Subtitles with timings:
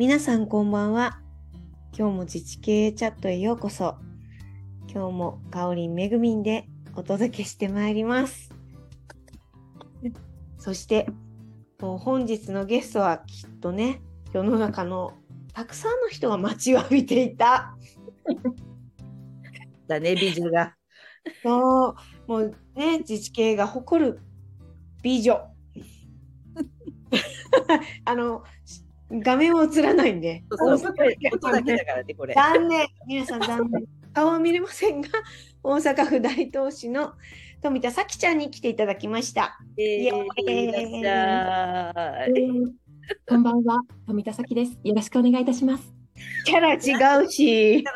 [0.00, 1.20] 皆さんこんばんは。
[1.94, 3.98] 今日も自治経営チャットへようこそ。
[4.90, 8.48] 今日もかおりんめぐみんでお届けしてまいります。
[10.56, 11.06] そして、
[11.82, 14.00] もう本日のゲストはきっとね、
[14.32, 15.12] 世の中の
[15.52, 17.76] たくさんの人が待ちわびていた。
[19.86, 20.76] だね、美女が。
[21.42, 21.94] そう、
[22.26, 24.20] もうね、自治経営が誇る
[25.02, 25.42] 美女。
[28.06, 28.44] あの、
[29.10, 30.44] 画面は映らないんで。
[30.52, 30.94] そうそう
[31.32, 32.34] 音だけだからね、これ。
[32.34, 32.86] 残念。
[33.06, 33.84] 皆さん残念。
[34.12, 35.08] 顔は見れませんが、
[35.62, 37.12] 大阪府大東市の
[37.62, 39.58] 富田咲ちゃんに来ていただきました。
[39.76, 40.24] えー、いらっ
[40.86, 42.32] しゃい。
[43.28, 44.78] こんばんは、富田咲です。
[44.84, 45.92] よろしくお願いいたします。
[46.44, 47.78] キャラ違うし。
[47.78, 47.86] 違うし。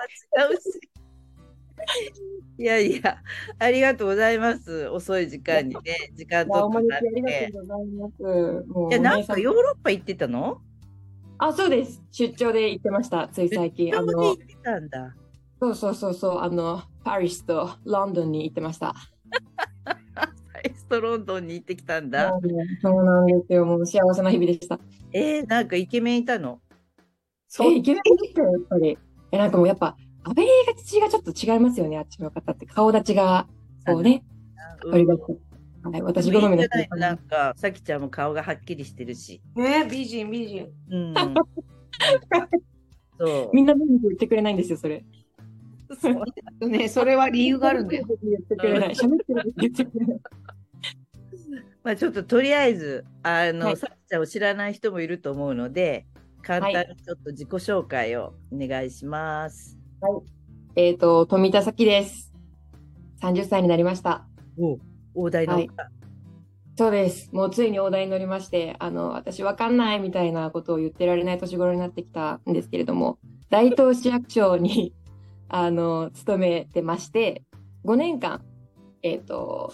[2.58, 3.18] いやいや、
[3.58, 4.88] ありがとうございます。
[4.88, 5.80] 遅い時間にね、
[6.14, 7.50] 時間取ってもらっありて。
[7.52, 8.22] がとうございます。
[8.68, 10.60] もういや、なんかヨーロッパ行ってたの？
[11.38, 12.02] あ、そうです。
[12.10, 13.28] 出張で行ってました。
[13.28, 13.96] つい最近。
[13.96, 15.14] あの行っ、てたんだ。
[15.60, 18.94] そうそうそうそう、あの、パリスとロンドンに行ってました。
[19.84, 22.32] パリストロンドンに行ってきたんだ。
[22.82, 23.64] そうなんですよ。
[23.64, 24.78] もう幸せな日々でした。
[25.12, 26.60] えー、なんかイケメンいたの？
[27.48, 28.98] そうえ、イケメンですよ、やっぱり。
[29.32, 32.66] え、なんかもうやっぱ、アベリがちがちょっと違いますよね、あっちの方って。
[32.66, 33.46] 顔立ちが、
[33.86, 34.24] こうね、
[34.84, 35.40] うんありがとう。
[35.84, 39.42] はい、私好みのなんか、さきちゃんも顔がはっきりしてるし。
[39.54, 40.70] ね、美人美人。
[40.90, 41.14] うん。
[43.18, 43.50] そう。
[43.52, 45.04] みんな文句言ってくれないんですよ、それ。
[46.00, 46.24] そう
[46.68, 48.06] ね、それは理由があるんだよ。
[48.22, 48.94] 言ってくれない。
[48.94, 50.20] 喋ってる時言ってくれない。
[51.82, 56.06] まあちょっととりあえず、あの、はいさきちゃんを知らない人もいると思うので、
[56.42, 59.78] 簡単にちょっと自己紹介をお願いします。
[60.76, 62.32] えっ、と、富田咲です。
[63.20, 64.26] 30歳になりました。
[64.58, 64.78] お
[65.14, 65.70] 大台の、はい
[66.76, 67.30] そうです。
[67.32, 74.92] もうついに大台に乗りまして、あの、私わかんないみたいなことを言ってられない年頃になってきたんですけれども、大東市役所に、
[75.48, 77.44] あの、勤めてまして、
[77.84, 78.42] 5年間、
[79.02, 79.72] えっ、と、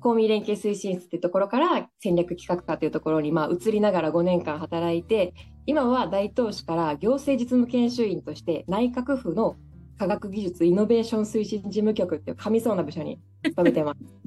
[0.00, 5.34] 公民連携推進室っていうところから戦略企画課というところに、まあ、移りながら5年間働いて、
[5.66, 9.56] 今は大東市から行政実務研修員として内閣府の
[9.98, 14.23] 科学技術イノベーション推進事務局っていう噛みそうな部署に勤めてます。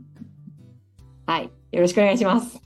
[1.28, 1.52] はい。
[1.74, 2.60] よろしくお願いします。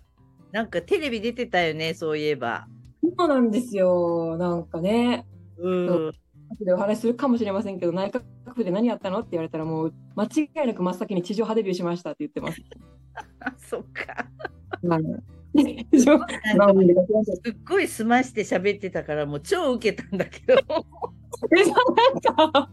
[0.51, 2.67] なんかテレビ出てたよね、そういえば。
[3.17, 4.37] そうなんですよ。
[4.37, 5.25] なんかね、
[5.57, 6.11] うん。
[6.51, 8.21] 後でお話しするかもしれませんけど、内閣
[8.53, 12.61] 府で何やったのって言われたら、もう間違いなく真っ先に地上波デビューしましたって言ってます。
[13.39, 14.27] あ そっか。
[17.13, 20.53] ましたすっごい澄まして喋ってたから、もう超受けたんだけど。
[21.57, 22.69] えなんか、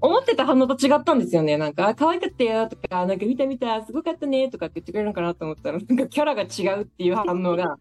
[0.00, 1.56] 思ってた反応と違ったんですよね。
[1.56, 7.76] なんか、あ可愛かったよとか、なんか見た見た、すごかったねとかって言ってくれるのかなと思ったら、なんかキャラが違うっていう反応が、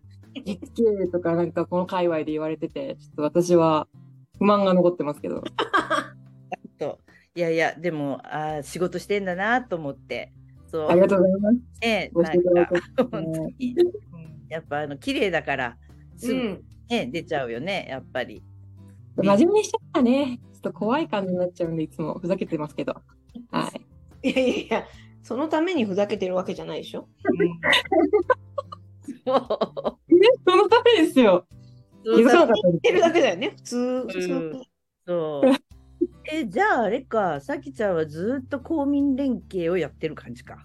[0.45, 3.87] 実系とかなんかこの界隈で言われてて、ちょっと私は
[4.37, 5.43] 不満が残ってますけど。
[6.79, 6.99] と
[7.35, 10.31] いやいや、でも、あー仕事してんだなと思って。
[10.67, 10.87] そう。
[10.87, 11.57] ありがとうございます。
[11.81, 12.41] ね、ごなんか
[12.97, 14.15] 本当に、うん
[14.47, 15.77] やっぱあの綺麗だから、
[16.17, 16.63] すぐ、うん。
[16.87, 18.43] ね出ちゃうよね、やっぱり。
[19.17, 20.39] 真面目にしちゃったね。
[20.65, 22.95] ちょっと怖い感じになっちゃうんで、いつもふざけてますけど。
[23.51, 23.71] は
[24.23, 24.31] い。
[24.31, 24.85] いやいやいや、
[25.21, 27.07] そのためにふざけてるわけじゃないでしょ？
[29.25, 29.37] そう
[30.47, 31.45] そのためですよ。
[32.03, 32.17] そう
[32.81, 34.07] てるだけだよね、普通。
[34.07, 34.61] 普通うん
[35.05, 35.51] そう。
[36.33, 40.63] え、じゃああれか、さきちゃんはずっと公民連携をやってる感じか。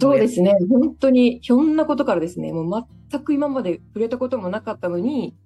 [0.00, 0.56] そうですね。
[0.70, 5.36] 本当に、ひょんなことからですね、もう全く今まで触れたこともなかったのに、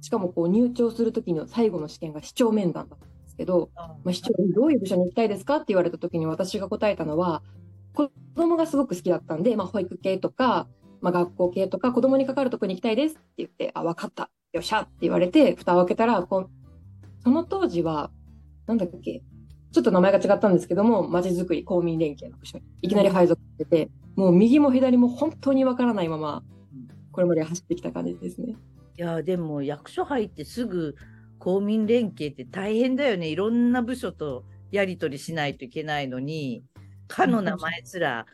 [0.00, 7.42] しかもこう入庁するときの最後の試験が市長面談だったんですけど、まあ、市長にどういう部署に行きたいですかって言われたときに私が答えたのは、
[7.94, 10.66] 子供がすごく好きだったんで、まあ、保育系とか、
[11.00, 14.30] まあ、学校系とか子供にかかるところに行きたいですって言って、あ、分かった。
[14.52, 16.50] よっしゃって言われて、蓋を開けたら、こう
[17.24, 18.10] その当時は、
[18.66, 19.22] なんだっけ、
[19.72, 26.44] ちょっと名前が違ったんですけども、まちづくり公民連携の部署にいきなり配属してて、もう右も左も本当にわからないまま、
[27.10, 28.54] これまで走ってきた感じですね。
[28.96, 30.94] いや、でも役所入ってすぐ
[31.38, 33.28] 公民連携って大変だよね。
[33.28, 36.64] いろんな部署とやり取りしないといけないのに、
[37.08, 38.26] かの名前すら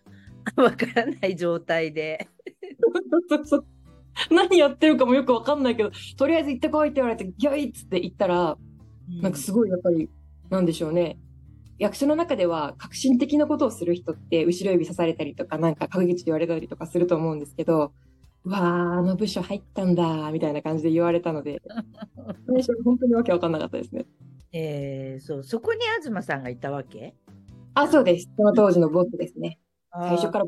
[0.57, 2.29] わからない状態で。
[4.31, 8.59] 何やってるかもよくわかんないけど、とりあえず行ってこいって言われて、ギョイっつって行ったら、
[9.23, 10.11] なんかすごいやっぱり、
[10.51, 11.19] なんでしょうね。
[11.79, 18.10] 役所の中では革新的なことをする人って後ろ指さされたりとか、なんか陰口で言われたりとかすると思うんですけど、う
[18.44, 21.60] わー、あの部署入ったんだ、みたいな感じで言われたので、
[22.48, 24.06] 最初本当にわけわかんなかったですね。
[24.52, 27.14] えー、そう、そこに東さんがいたわけ？
[27.75, 28.31] あ、そうです。
[28.37, 29.58] その当時のボスですね。
[29.92, 30.46] 最初から。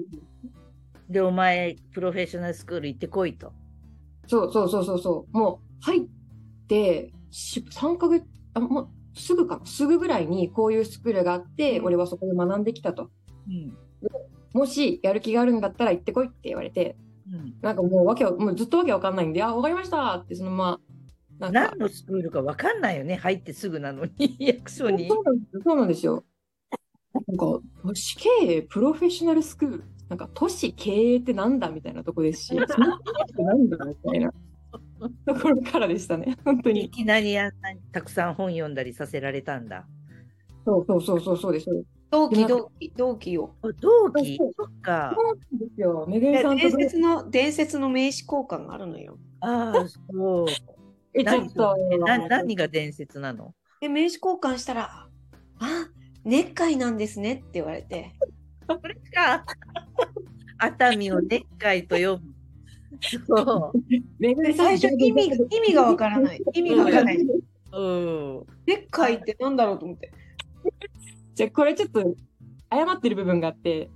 [1.08, 3.52] で、お前、プロフェッショナルスクール行ってこいと。
[4.26, 5.36] そうそうそうそうそう。
[5.36, 6.08] もう、入っ
[6.68, 8.24] て、し3ヶ月、
[8.54, 13.10] あ、もうすぐかな、すぐぐらいにこういうスクールがあって、うん俺はそこで学んできたと。
[13.48, 13.76] うん
[14.52, 17.11] もしやる気があるんだったら行ってこいって言われて、うん
[17.62, 20.78] なんかもうわけわ、もうずっとわけわかんないんで、あ、わかりましたってそのま
[21.38, 25.08] ま、なんか何のスクールか分かんないよね、入ってすぐなのに、 役所に。
[25.08, 25.62] そうなんですよ。
[25.64, 26.24] そうなんですよ。
[27.28, 29.84] なんか、都市経営プロフェッショナルスクール。
[30.08, 32.98] なんか、都市経営ってなんだみたいなとこですし、 そのっ
[33.34, 34.32] てなんだみたいな
[35.26, 36.36] ところからでしたね。
[36.44, 36.90] 本当いに。
[36.90, 39.86] きなりあんなにたくさん本読んだりさせられたんだ。
[40.64, 41.66] そうそうそうそうそうです。
[42.12, 43.54] そう同期同期同期を。
[43.62, 44.36] あ同期？
[44.36, 45.16] そうそっか。
[45.16, 46.04] なんですよ。
[46.06, 49.18] めぐみでさんと伝説の伝説の名刺交換があるのよ。
[49.40, 50.46] ああ、そう。
[51.14, 51.74] え、ちょっと。
[51.90, 53.54] えな何が伝説なの？
[53.80, 55.08] で名刺交換したら
[55.58, 55.88] 「あ
[56.24, 58.12] ネッカイなんですね」って言われて
[58.68, 59.44] これか。
[60.58, 62.34] 熱海を熱海と読む。
[63.26, 64.52] そう。
[64.54, 68.46] 最初意味意味がわからない意味がわからないうん。
[68.66, 70.12] ネッカイってなんだろうと思って
[71.34, 72.00] じゃあこれちょっと
[72.70, 73.90] 謝ってる部分があって、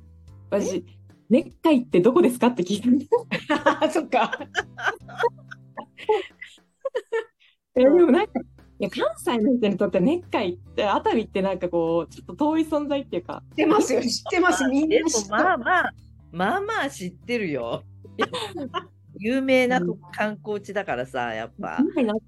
[0.51, 0.85] 私、
[1.29, 3.11] ネッカイってどこですかって聞いたんです。
[3.65, 4.31] あ そっか。
[7.75, 8.41] えでもなんか、
[8.79, 14.65] いや関西の人にとってネッカイって、熱海ってなんかこう、ちょっと遠い存在っていうか、知ってますよ知ってます。
[14.69, 15.93] みんでもな知ってまあまあ、
[16.33, 17.83] まあまあ知ってるよ。
[19.19, 19.81] 有名な
[20.13, 21.79] 観光地だからさ、やっぱ。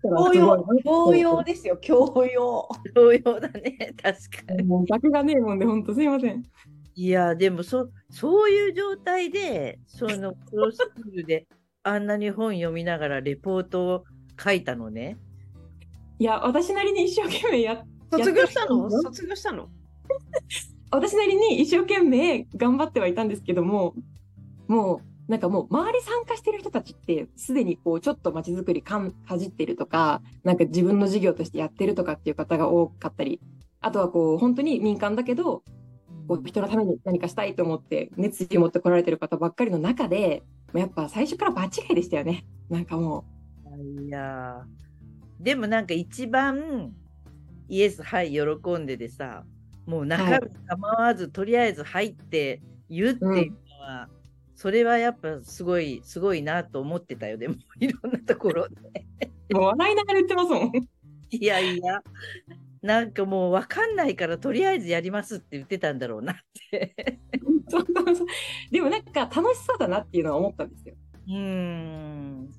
[0.02, 4.62] 教養教養ですよ教養同様だね、確かに。
[4.64, 6.44] もう学がねえもんで、本当すいません。
[6.94, 11.46] いや、でもそ、そういう状態で、そのクロスクールで、
[11.84, 14.04] あんなに本読みながらレポートを
[14.38, 15.16] 書いたのね。
[16.18, 18.90] いや、私なりに一生懸命やっ、卒業したの？
[18.90, 19.68] 卒業したの？
[20.90, 23.94] 私なりに一生懸命頑張ってはいたんですけども、
[24.66, 33.40] もう、なんかもう周り参加してる人たちって、すでにこう、ちょっと街づくりかんかじってるとか、なんか自分の事業としてやってるとかっていう方が多かったり、
[33.80, 35.62] あとはこう、本当に民間だけど、
[36.26, 40.42] こう人のために何かしたいと思って熱意を持ってこられてる方ばっかりの中で、
[40.74, 42.44] やっぱ最初から場違いでしたよね。
[42.68, 43.24] なんかも
[44.06, 45.42] いやー。
[45.42, 46.92] でもなんか一番
[47.68, 49.44] イエスはい喜んででさ
[49.86, 52.60] もう中身構わず、とりあえず入って
[52.90, 54.08] 言うっていうのは、
[54.58, 57.38] それはやっぱすごいすごいなと思ってたよ。
[57.38, 58.74] でも いろんなところで。
[59.50, 60.72] う、もう笑いながら言ってますもん。
[61.30, 62.02] いやいや。
[62.82, 66.36] なんかもう分かんないからとりあえずやりますって言ってたんだろうなっ
[66.72, 66.96] て。
[68.72, 70.96] でもなんか楽しそうだなっていうのは思ったんですよ。
[71.28, 72.50] うーん。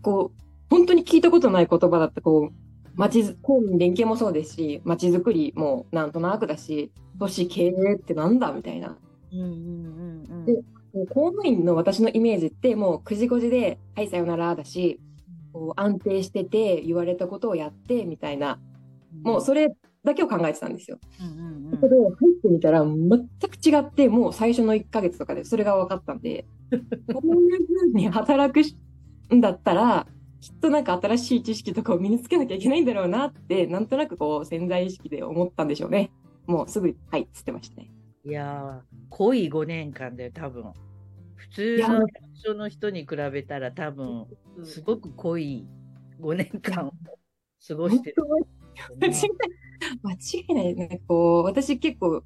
[0.00, 8.96] こう、本当に聞いたことない言葉だった、こう、町づ、公民連携もそうですし、町づくりもなんとなくだし、都市経営ってなんだみたいな。
[9.32, 10.46] うんうんうんうん。
[10.46, 15.00] で公務員の私のイメージってもう9時5時で、はい、さよならだし、
[15.52, 18.58] こう安定してて、言われたことをやって、みたいな、
[19.22, 20.98] もうそれだけを考えてたんですよ。
[21.20, 26.46] うんうんだけど、入ってみたら全く違って、もう最初の1ヶ月とかでそれが分かったんで、
[27.12, 30.06] こういうふうに働くんだったら、
[30.40, 36.12] きっとなんか新しい知識とかを身につけなきゃいけないんだろうなって、なんとなくこう潜在意識で思ったんでしょうね。
[36.46, 37.90] もうすぐ、はい、っつってましたね。
[38.24, 40.64] いやー、濃い5年間だよ、多分。
[41.56, 44.26] 普通の役所の人に比べたら多分、
[44.62, 45.66] すごく濃い
[46.20, 46.92] 5年間を
[47.66, 48.16] 過ごしてる。
[49.00, 49.14] 間違い
[50.02, 50.16] 間違
[50.48, 50.74] いない。
[50.74, 52.22] なんかこう、私結構、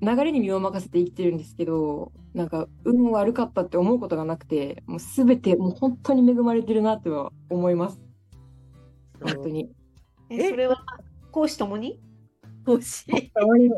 [0.00, 8.00] 流れに身を任せて生きてるんですけど、なんか、運悪かったって思うことがなくて、もうすべて、もう本当に恵まれてるなっては思います。
[9.20, 9.68] 本当に。
[10.30, 10.84] えそれは
[11.32, 12.00] 講師ともに？
[12.64, 13.30] 欲しい。
[13.30, 13.68] たまに、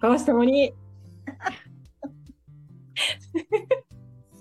[0.00, 0.74] 川下もに、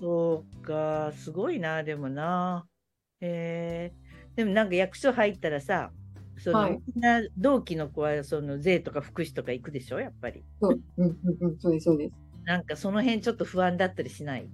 [0.05, 2.67] そうか、すごいな、でもな。
[3.21, 3.93] へえ
[4.35, 5.89] でもなんか役所入ったらさ、
[6.37, 10.43] その、はいみんな同期の子はその税とか福祉とか行くでしょ、やっぱり。
[10.61, 12.13] そう、うんうんうん、そうです、そうです。
[12.43, 14.47] なんかその辺ちょっと不安だったりしない？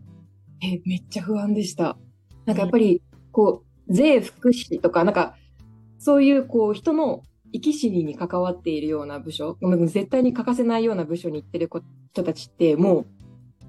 [0.64, 1.98] え、めっちゃ不安でした。
[2.46, 3.04] なんかやっぱり、
[3.34, 5.36] こう、税福祉とか、なんか、
[6.00, 11.82] そういう、こう、人の生き死にに関わっているような部署、絶対に欠かせないような部署に行ってる子
[12.14, 13.06] 人たちって、もう、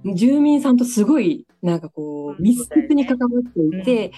[0.05, 4.13] 住民さんとすごい、なんかこう、密接に関わっていて、で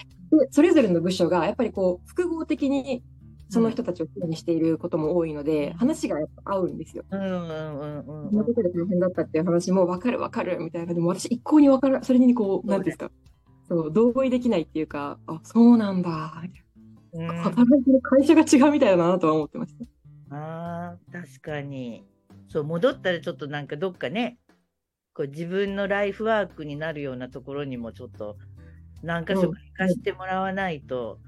[0.51, 3.03] それぞれの部署が、やっぱりこう、複合的に、
[3.49, 7.03] その人たちを支援していることも多いので、話がやっぱ合うんですよ。
[7.11, 10.93] うんうんうんうんこんなことで大変だったっていう話も分かる分かるみたいな。
[10.93, 13.11] でも私一向に分からそれにこう、なんですか。
[13.67, 16.43] そう、同意できないっていうか、あ、そうなんだ。
[17.13, 17.27] うん。
[17.27, 19.75] 働いてる会社が違うみたいだなとは思ってまし
[20.29, 20.35] た。
[20.35, 22.03] ああ、確かに。
[22.47, 24.37] そう、戻ったらちょっとなんかどっかね、
[25.15, 28.37] こう自分のライフワークになるようなところにもちょっと
[29.01, 31.19] 何か所か行かしてもらわないと。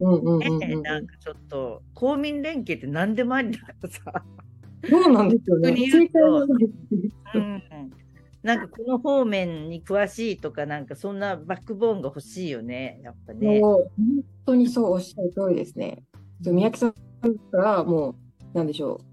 [0.00, 4.24] ねなんかちょっと公民連携って何でもありだからさ、
[4.88, 5.74] そうなんですよね。
[7.34, 7.62] うん
[8.42, 13.60] なんかこの方面に詳しいとかなんかそんなバックボーンが欲しいよねやっぱね。
[13.60, 16.02] もう本当にそうおっしゃる通りですね。
[16.40, 18.16] 三宅さんからも
[18.54, 19.12] う、なんでしょう。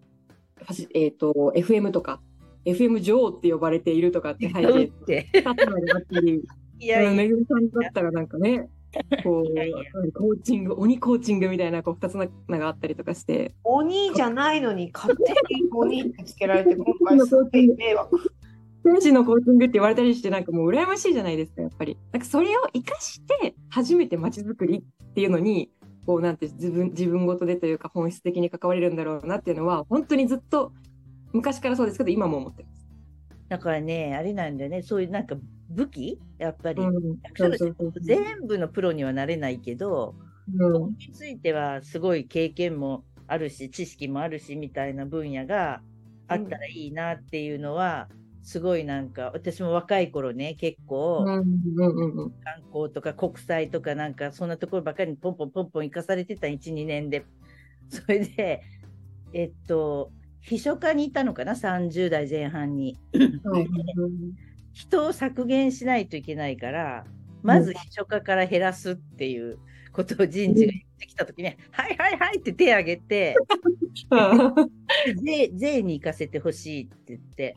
[0.96, 2.22] えっ、と、FM とか、
[2.66, 6.42] FM 女王って呼ばれているとかって背景てパートナーであ ったり、
[6.80, 7.12] いやいや。
[7.12, 8.70] めぐみさんだったらなんかね、
[9.24, 9.78] こういやいや、
[10.14, 12.28] コーチング、鬼コーチングみたいな、こう、二つの
[12.60, 15.24] があったりとかして、鬼じゃないのに勝手
[15.56, 18.18] に鬼ってつけられて今回すごい迷惑。
[18.84, 21.98] 天使のコーチングって言われたりして、なんかもう羨ましいじゃないですか、やっぱり。
[22.12, 25.70] なんかそれを生かして、初めて街づくりっていうのに、
[26.06, 30.72] こうなんて自分、自分ごとでというか本質的に関われるんだろうなっていうのは、本当にずっと
[31.34, 32.88] 昔からそうですけど、今も思ってます。
[33.50, 34.82] だからねあれなんだよね。
[34.82, 35.36] そういうなんか
[35.70, 36.20] 武器？
[36.38, 36.82] やっぱり。
[38.02, 40.16] 全部のプロにはなれないけど、
[40.56, 40.96] うん。
[40.98, 45.82] についてはすごい経験もあるし知識もあるしみたいな分野が
[46.28, 48.08] あったらいいなっていうのは、
[48.42, 51.30] すごいなんか私も若い頃ね結構うん。
[51.30, 57.26] うんうん観光とか国際とかなんかそんなところばかりにポンポンポンポン行かされてた12年で。
[57.90, 58.62] それで
[59.34, 62.98] えっと秘書課にいたのかな？30代前半に
[63.44, 63.68] はい。
[64.74, 67.06] 人を削減しないといけないから
[67.44, 69.58] まず秘書課から減らすっていう
[69.92, 73.36] ことを人事が言ってきた時に「はいはいはい」って手を挙げて
[75.24, 77.56] 税税に行かせてほしいって言って。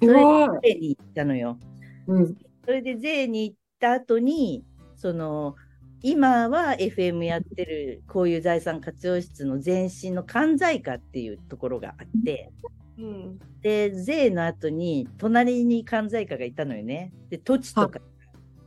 [0.00, 0.12] それ。
[0.12, 1.58] で税に行ったのよ。
[2.06, 2.36] うん。
[2.64, 5.56] それで税に行った後にその
[6.02, 12.52] 今は FM やってるこういう財産活用室の前身の関西課っていうところがあって
[12.98, 13.38] うん。
[13.62, 18.00] で税の後に隣に関西課がいたのよねで土地とか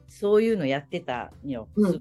[0.08, 1.68] そういうのやってたのよ。
[1.76, 2.00] うんうん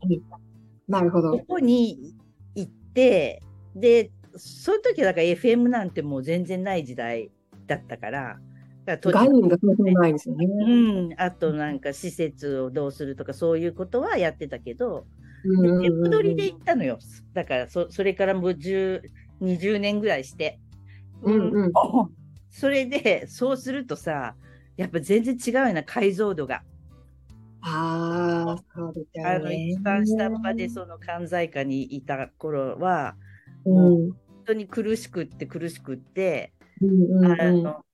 [0.88, 1.44] なるほどこ。
[1.46, 2.16] こに
[2.56, 3.40] 行って
[3.76, 7.30] でそういう時はだから FM なんてもう全然ない時代
[7.68, 8.40] だったから
[8.96, 10.46] 概念がそもそもないですよね。
[10.46, 15.06] うん、あとなんか施設をどうするとかそういうことはやってたけど、
[15.82, 16.98] 手戻りで行ったのよ。
[17.32, 19.02] だからそそれからもう10
[19.40, 20.58] 20年ぐらいして。
[21.22, 21.72] うんうん。
[22.50, 24.34] それでそうするとさ、
[24.76, 26.62] やっぱ全然違うよな、解像度が。
[27.62, 29.38] ああ、そうですあ。
[29.38, 33.14] の一番下っ端でその関西下にいた頃は、
[33.64, 33.94] うん。
[33.94, 36.54] うん本当に苦しくって苦しくって、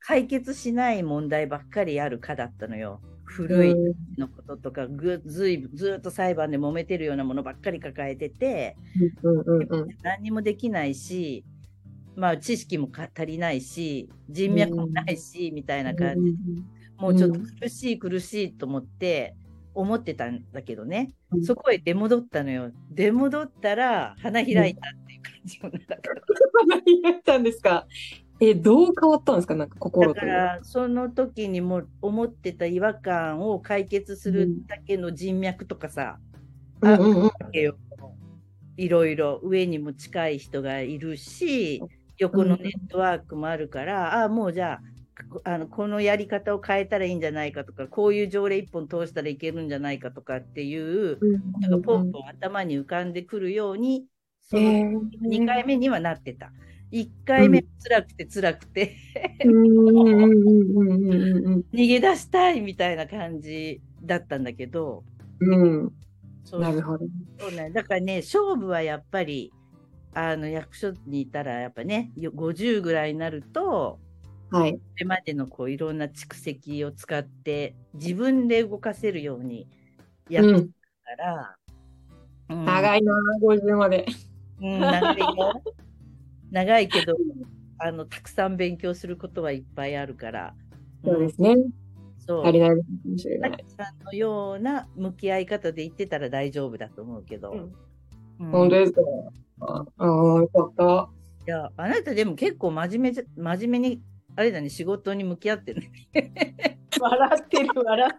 [0.01, 3.01] 解決しない問題ばっかりある課だったのよ。
[3.25, 3.75] 古い
[4.17, 8.77] のこととか、ぐずいずっと裁判で揉めてるようなものばっかり抱えてて、
[9.23, 9.89] うんうんうん。
[10.03, 11.45] 何にもできないし、
[12.15, 16.33] まあ、知識もか足りないし人脈もないし、みたいな感じ。
[16.33, 16.39] で
[16.99, 19.37] もうちょっと苦しい苦しいと思って
[19.75, 22.71] 思ってたんだけどね、うんそこへ出戻ったのよ。
[22.91, 26.23] 出戻ったら花開いたっていう感じもだから
[26.69, 27.87] 何やっ たんですか？
[28.41, 29.55] え、どう変わったんですか？
[29.55, 36.19] なんか心だからその時にも思ってた違和感を解決するだけの人脈とかさ、
[36.83, 37.31] うんうんうん。
[38.79, 41.83] いろいろ上にも近い人がいるし
[42.19, 51.19] 横のネットワークもあるから、ああもうじゃあこあのこのやり方を変えたらいいんじゃないかとかこういう条例一本通したらいけるんじゃないかとかっていう
[51.63, 54.05] のがポンポン頭に浮かんでくるように
[54.43, 56.53] その2回目にはなってた。
[56.93, 58.97] 1回目辛くて辛くて。
[59.45, 64.45] 逃げ出したいみたいな感じだったん。
[64.45, 65.05] だけど
[65.41, 65.93] うん。
[66.45, 67.07] そうなるほど。
[67.39, 69.53] そうね、だからね、勝負はやっぱり、
[70.15, 73.99] あの役所にいたら、やっぱね、よ50ぐらいになると、
[74.51, 74.75] はい。
[74.75, 75.99] これまでのこういろん。
[75.99, 79.67] な蓄積を使って、自分で動かせるように
[80.31, 80.69] やってうん。
[80.69, 80.73] た
[81.17, 81.57] から、
[82.51, 82.65] うん。
[82.65, 83.13] 長いな、
[83.43, 84.07] 50まで。
[84.63, 84.81] うん。
[84.81, 85.63] 長いよ
[86.51, 87.17] 長いけど
[87.79, 90.55] あの、たくさん勉強することはいっぱいあるから、
[91.05, 91.57] そうですね。
[92.19, 93.65] そう足りないかもしれない。
[93.77, 97.53] さんのような向き合い方で言ってたら大丈夫だと思うけど。
[97.53, 99.01] うんうん本当ですか
[99.61, 101.09] ああ、よかった。
[101.47, 104.03] いや、あなたでも結構真面目じゃ、真面目に、
[104.35, 105.81] あれだね、仕事に向き合ってる
[106.13, 106.37] ね。
[107.01, 108.19] 笑ってる、笑っ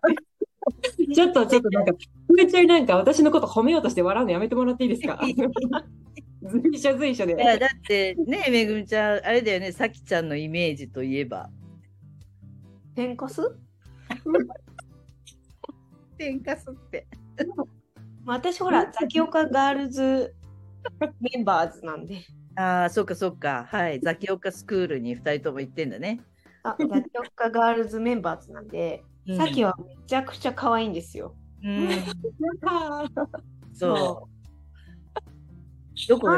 [0.98, 1.14] てる。
[1.14, 1.94] ちょっと、ちょっとなんか、
[2.36, 5.22] 空中になんか私のこと褒めようとして笑うのやめてもらっていいですか？
[6.44, 7.34] 随所随所で。
[7.34, 11.50] いや、だってね、めぐみちゃん、あれだよね、さきちゃんのイメージといえば。
[12.96, 13.42] 天かす？
[16.18, 17.08] 天かすって。
[18.26, 20.36] 私ほら、ザキオカガールズ
[21.20, 22.22] メンバーズなんで。
[22.56, 23.66] ああ、そっかそっか。
[23.70, 24.00] はい。
[24.00, 26.22] ザキオカスクールに2人とも行ってんだね。
[26.64, 31.36] あ、ザキオカガールズメンバーズなんで、うんさきはめちゃくちゃ可愛いんですよ。
[31.62, 33.30] うん、なんか
[33.74, 34.30] そ
[36.08, 36.30] どこ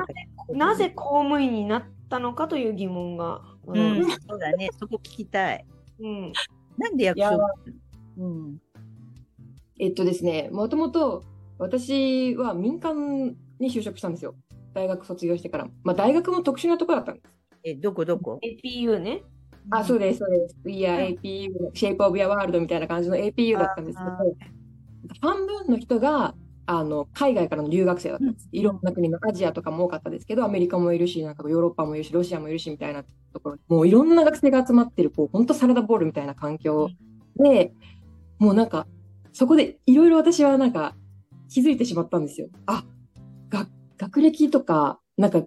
[0.53, 3.41] なぜ公務員になったのかという疑問が。
[3.67, 5.65] うん、そうだね、そこ聞きたい。
[5.99, 6.33] うん。
[6.77, 7.37] なんで役所？
[8.17, 8.61] うん。
[9.79, 11.23] えっとですね、もともと
[11.57, 14.35] 私は民間に就職したんですよ。
[14.73, 15.67] 大学卒業してから。
[15.83, 17.27] まあ大学も特殊なところだったんです。
[17.63, 19.21] え、どこどこ？APU ね。
[19.71, 20.57] あ、そうです、そうです。
[20.63, 24.17] We are APU、Shape of Your World みたいな感じの APU だったんですけどあ、
[25.21, 26.33] 半分の人が
[26.71, 28.47] あの海外からの留学生だったんです。
[28.51, 36.91] いろんな国のアジアとかも多かったですけど、アメリカもいるし、なんかヨーロッパもいるし、ロシアもいるしみたいなところ、もういろんな学生が集まってる、こう、本当サラダボールみたいな環境
[37.37, 37.73] で、
[38.37, 38.85] もうなんか、
[39.33, 40.95] そこでいろいろ私はなんか
[41.49, 42.49] 気づいてしまったんですよ。
[42.67, 42.83] あ、
[43.49, 43.65] が
[43.97, 45.41] 学歴とか、なんか、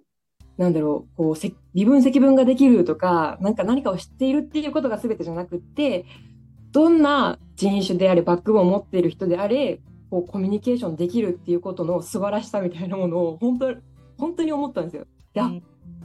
[0.58, 6.04] なんだろう、こう、せ微分積分ができるとか、なんか何かを知っているっていうことが全てじゃなくって、
[6.72, 9.80] どんな人種であれ、バックボーンを持っている人であれ、
[10.12, 13.74] こうコミュニケーションできるっていうことの素晴らしさみたいなものを本当
[14.18, 15.06] 本当に思ったんですよ。
[15.34, 15.50] いや、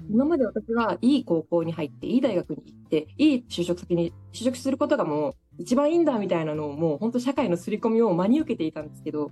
[0.09, 9.29] 今まで私はいい高校に入って、いい大学に行って、いい就職先に就職することがもう一番いいんだみたいなのをもう本当社会の刷り込みを真に受けていたんですけど、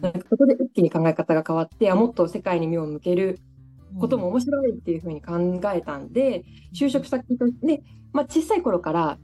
[0.00, 3.40] なんかそこで一気に考え方が変わって、あもっと世界に目を向ける
[3.98, 9.18] ことも面白いっていうふうに考えたんで、就職先として、まあ、小さい頃から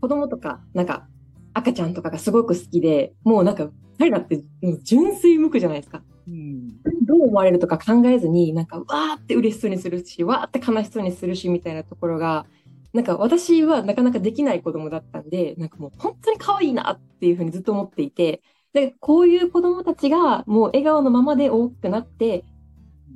[0.00, 1.06] 子供とか、なんか
[1.52, 3.68] 赤ちゃんとかがすごく好きで、もうなんか
[4.00, 4.40] 彼らって
[4.82, 6.02] 純粋無垢じゃないですか。
[6.26, 6.68] うん。
[7.04, 12.46] どう思われるとか考えずに、なんかわーって嬉しそうにするし、わーって悲しそうにするしみたいなところが、
[12.94, 18.42] なんか私はなかなかできない子供だったんで、なんかもう本当に可愛いなっていうふうにずっと思っていて、
[18.72, 22.42] で、こういう子供たちがもう笑顔のままで大きくなって、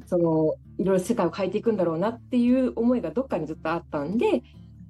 [0.04, 4.42] その、いろいろ世界を変えていくんだろうなっていう思いがどっかにずっとあったんで、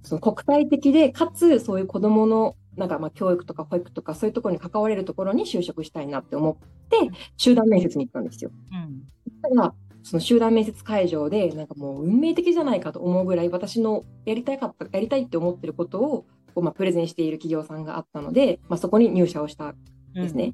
[0.02, 8.50] その国際的で、かつそういう子供の、なんかまあ教育とか保育とかそういうところに関われるところに就職したいなって思って、集団面接に行ったんですよ。
[8.72, 9.02] うん。
[9.42, 19.76] ただ、その集団面接会場で、なんかもう運命的じゃないかと思うぐらい、私のやりたかった、やりたいって思ってることを、こうまあプレゼンしている企業さんがあったので、まあ、そこに入社をしたん
[20.14, 20.52] ですね。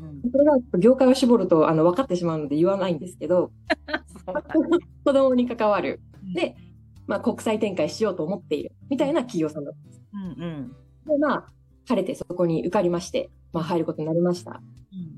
[0.00, 0.06] うん。
[0.06, 0.30] うん。
[0.30, 3.50] それが業界を絞るとあの分かってしまうので言わないんですけど、
[5.04, 6.34] 子供に関わるうん。
[6.34, 6.54] で、
[7.06, 10.02] まあ、国際展開しようと思っているみたいな企業さんだったんです。
[10.12, 10.44] うん。
[10.44, 10.76] うん。
[11.06, 11.52] で、まあ、
[11.86, 14.60] 晴れてそこに受かりまして、まあ、入ることになりました。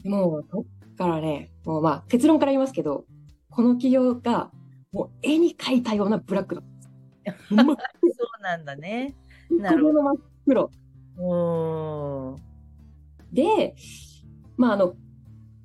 [0.04, 0.10] うん。
[0.10, 3.04] もう、そっからね、もうまあ、結論から言いますけど、
[3.50, 4.50] この企業が、
[4.92, 7.76] もう絵に描いたようなブラックだったそう
[8.42, 9.14] なんだね。
[9.50, 10.16] なるほ黒の真っ
[10.46, 12.38] 黒。
[13.32, 13.74] で、
[14.56, 14.94] まあ、あの、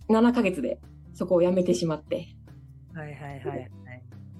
[0.10, 0.80] 7ヶ月で
[1.14, 2.28] そこを辞めてしまって、
[2.94, 3.72] はいはいはいはい。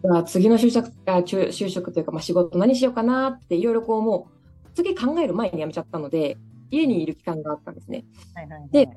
[0.02, 4.39] まあ次の就職あ就就職というか、まあ、仕事何しようかなっていろいろこうもう
[4.80, 6.38] 次考える前に辞めちゃったので
[6.72, 8.06] 家にいる期間があったんですね。
[8.34, 8.70] はいはいはい。
[8.72, 8.90] で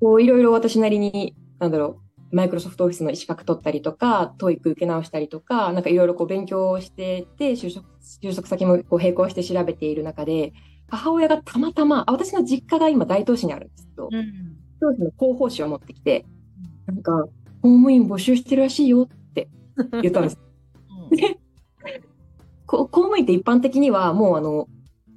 [0.00, 7.86] こういろいろ私なりになんだろうマイクロソフトオフィスの資格取ったりとか TOEIC 受け直したりとかなんかいろいろこう勉強をしてて就職
[8.22, 10.52] 就職先もこう並行して調べている中で
[10.88, 14.56] 母親がたまたまあ私の実家が今大東市にあるんですけど、うん。
[14.80, 16.26] 当時の広報誌を持ってきて
[16.86, 17.12] なんか
[17.62, 19.48] 公務員募集してるらしいよって
[20.02, 20.38] 言ったんです。
[21.10, 21.18] うん。
[22.66, 24.66] 公務員って一般的にはもうあの、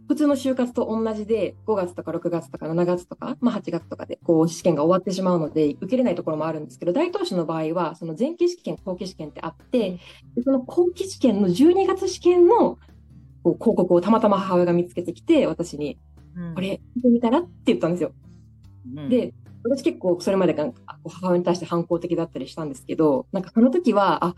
[0.08, 10.00] 普通の就活と同じで、5月とか6月とか7月とか、まあ8月とかで、こう試験が終わってしまうので、受けれないところもあるんですけど、大東市の場合は、その前期試験、後期試験ってあって、
[10.36, 12.78] でその後期試験の12月試験の
[13.44, 15.98] こう広告をたまたま母親が見つけてきて、私に、
[16.36, 18.12] うんこれ見てみたらって言ったんですよ。
[18.96, 20.72] うん、で、私結構それまでが
[21.06, 24.36] 母親に対して反抗的だったりしたんですけど、なんかその時は、あ、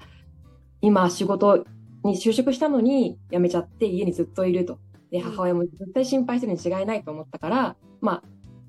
[0.80, 1.66] 今仕事
[2.04, 4.80] に就職したのに辞めちゃって家にずっといると。
[5.12, 8.22] で、母親も絶対心配してるに違いないと思ったから、ま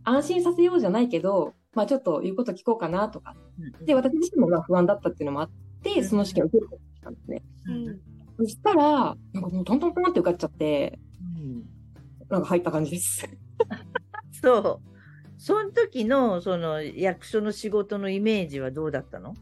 [0.04, 3.34] あ、安心させようじゃないけど、まあちょっと言うこと聞こうかなとか。
[3.60, 5.50] うん、で、私自身もまあ不安だったっていうのもあっ
[5.82, 7.42] て、その試験を受けることにしたんですね。
[7.66, 8.00] うん
[8.38, 11.64] そしたら、なんかもうトントントンって受かっちゃって、うん
[12.28, 13.28] なんか入った感じです。
[14.42, 14.80] そう。
[15.38, 19.34] その時のその役所の仕事のイメージはどうだったの？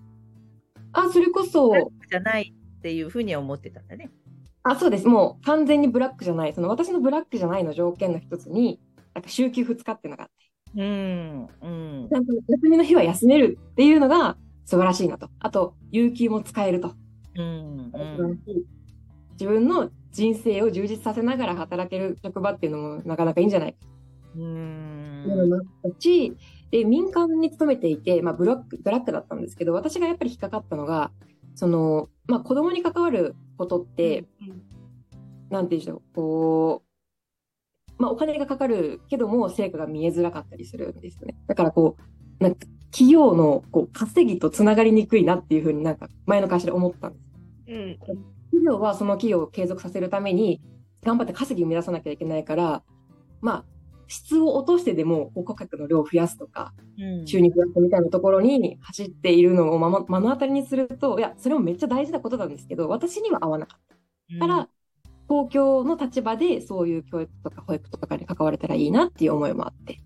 [0.92, 1.72] あ、それこそ、
[2.10, 4.10] じゃないっていうふうには思ってたんだね。
[4.68, 5.06] あ、そうです。
[5.06, 6.54] もう完全にブラックじゃない。
[6.54, 8.80] その私のブラックじゃないの条件の一つに、
[9.14, 10.34] なんか週休2日っていうのがあって、
[10.74, 11.46] うん。
[11.62, 11.68] う
[12.06, 12.14] んち。
[12.14, 15.30] ゃんと休みの日は休めるっていうのが素晴らしいなと。
[15.40, 16.94] あと、有給も使えると。
[17.34, 17.92] うん。
[18.16, 18.66] 素晴らしい
[19.32, 23.72] 自分の人生を充実させながら働ける職場っていうのもなかなかいいんじゃない？
[23.74, 23.78] か
[24.34, 24.38] う
[25.22, 25.50] というん。
[25.50, 26.36] のもあったし、
[26.70, 31.12] で、民間に勤めていて、まあブラック、ブラックだったんですけど、私がやっぱり引っかかったのが、
[31.56, 34.28] その、まあ子供に関わることって、
[35.50, 36.86] なんて言うんでしょう、こう、
[37.98, 41.34] まあ、お金がかかるけども、成果が見えづらかったりするんですよね。
[41.46, 47.24] だからこう、なんか企業のこう稼ぎとつながりにくいなっていうふうになんか前の会社で思ったんです。
[47.68, 47.98] うん。
[48.50, 50.60] 企業はその企業を継続させるために
[51.02, 52.82] 頑張って稼ぎを目指さなきゃいけないから、
[53.40, 53.64] まあ、
[54.08, 63.80] 質を落としてでも顧客の量を増やすとか、うん収入増やすみたいなところに走っているのをまま目の当たりにすると、いや、それもめっちゃ大事なことなんですけど、私には合わなかっ
[64.32, 64.68] たから、
[65.28, 69.98] 公共の立場でそういう教育とか保育とかに関われたらいいなっていう思いもあって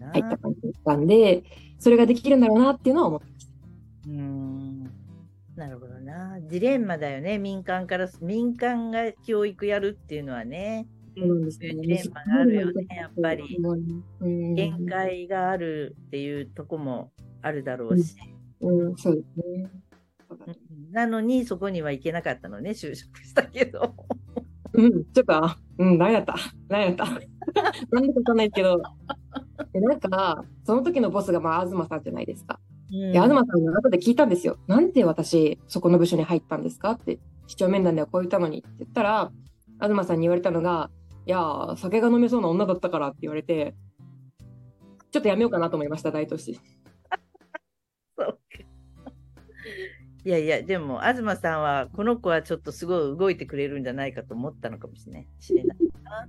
[0.00, 1.42] うん入った感じだったんで、
[1.78, 3.52] それができるんだろうなっていうのは思ってました。
[4.08, 4.84] うん
[5.56, 6.40] なるほどな。
[6.42, 7.36] ジレンマだよね。
[7.36, 10.86] 民間から、民間が教育やるっていうのはね、
[11.20, 13.58] そうなんですよねジレンマがあるよねやっぱり
[14.20, 18.16] うん限界があるっていうとこもあるだろうし。
[18.60, 19.70] うん、そうですね。
[20.90, 23.94] なのに、そこには行けなかったのね、就職したけど。
[24.72, 26.36] うん、ちょっと、あうん、何やった
[26.68, 28.82] 何やったなんでかわかんないけど、
[29.72, 32.60] でなんか、その時のボスが、まあ、東さんじゃないですか。
[32.90, 34.58] うんで、東さんが後で聞いたんですよ。
[34.66, 39.32] なんで私、そこの部署に入ったんですかって、市長面談ではこう言ったのにって言ったら、
[39.80, 40.90] 東さんに言われたのが、
[41.28, 43.74] いやー、酒が飲めそうな女だったからって言われて、
[45.10, 46.58] ちょっとやめようかなと思いました、大都市。
[48.16, 48.38] そうか
[50.24, 56.28] いやいや、でも、東さんは、この子はちょっとすごい動いてくれるんじゃないかと思ったのかもしれないしれないな。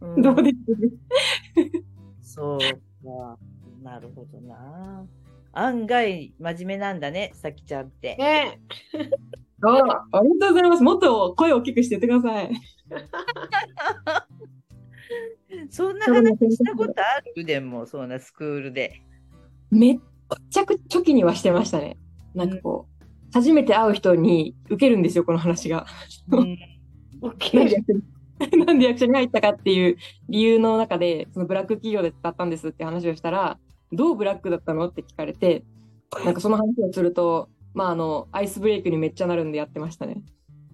[0.00, 0.50] うんどうで
[2.20, 2.34] す？
[2.34, 3.38] そうか。
[3.80, 5.06] なるほどな。
[5.52, 8.16] 案外、真面目なんだね、さきちゃんって。
[8.16, 8.60] ね
[9.64, 10.82] あありがとうございます。
[10.82, 12.50] もっと声を大きくしててください。
[15.72, 17.44] そんな話したことある？
[17.44, 19.00] でも、そんなスクールで。
[19.70, 19.98] めっ
[20.50, 21.96] ちゃくちゃ初期にはしてましたね。
[22.34, 25.86] なんかこう、初めて会う人に受けるんですよ、この話が。
[26.30, 26.58] うん
[27.22, 28.02] なんで役に
[28.66, 29.96] なんで役所に入ったかっていう
[30.28, 33.58] 理由の中で、そのブラック企業で使ったんですって話をしたら、
[33.92, 35.64] どうブラックだったのって聞かれて、
[36.24, 40.22] なんかその話をすると、まああの、アイスブレイクにめっちゃなるんでやってましたね。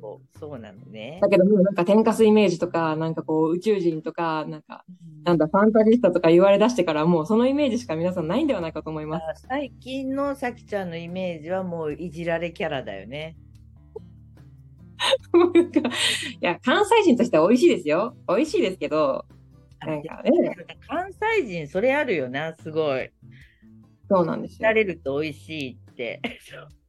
[0.01, 1.29] そうそうなのねだ。
[1.29, 4.85] けどもうなんか天かすイメージとか、なんかこう宇宙人とか、なんか、
[5.25, 9.45] なんだ、ファンタジスタとか言われ出してから、もうそのイメージしか皆さんないんではないかと思います。
[9.47, 13.37] あ最近のさきちゃんのイメージはもういじられキャラだよね。
[15.33, 15.83] なんかい
[16.41, 18.17] や、関西人としては美味しいですよ。
[18.29, 19.25] 美味しいですけど、
[19.81, 20.57] なんかね、
[20.89, 23.11] 関西人、それあるよな、すごい。
[24.11, 24.75] そうなんですよら。
[24.75, 26.21] れると美味しいって。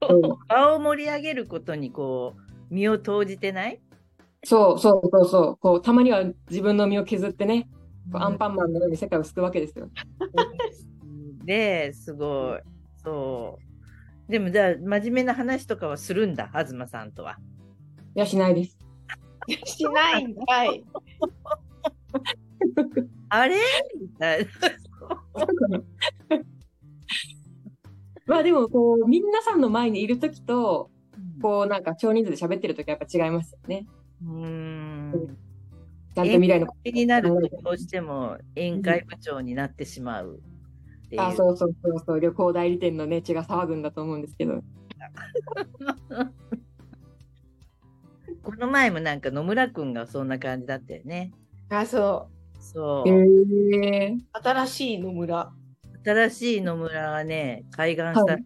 [0.10, 3.82] うん 場を盛り上げることにこう、身を投じてない？
[4.43, 5.58] そうそうそうそう。
[5.58, 7.67] こう、たまには自分の身を削ってね、
[8.12, 9.89] こうアンパンマンのように世界を救うわけですよ。
[11.45, 12.60] で、すごい。
[13.03, 13.60] そ
[14.27, 14.32] う。
[14.32, 17.38] でも、じゃあ、真面目な話とかはするんだ、東さんとは？
[18.15, 18.77] いや、しないです。
[19.65, 20.86] しないんかい。
[23.29, 23.58] あれ？
[23.99, 24.51] みたいな。
[28.27, 30.91] まあでも、こう、皆さんの前にいるときと、
[31.41, 33.86] こう、なんか少人数で喋ってるときはやっぱ違いますよね。
[34.23, 35.38] うーん。
[36.15, 40.41] ちゃんと未来のこ気になると、どうしても宴会部長になってしまう
[41.12, 41.15] う。
[41.15, 41.21] と。
[41.21, 42.19] あ、そうそうそうそう。
[42.19, 44.62] 旅行代理店のね、血が騒ぐんだと思うんですけど。
[48.43, 51.32] この前もなんか野村くんがそんな感じだったよね。
[51.69, 53.10] あ、そそう。
[53.10, 53.12] へ
[54.08, 54.13] え。
[54.13, 54.19] う。
[54.32, 55.52] 新しい野村。
[56.04, 58.45] 新しい野村がね、開眼した、はい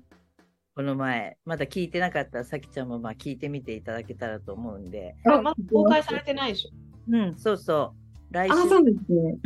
[0.75, 1.37] この前。
[1.45, 5.15] まだ聞いてなかったら、さきちゃんもまあ聞いてみていただけたらと思うんで。
[5.25, 6.71] あまだ公開されてないでしょ。
[7.09, 7.93] うん、そうそ
[8.31, 8.33] う。
[8.33, 8.53] 来週。
[8.55, 9.37] あ、そうですね。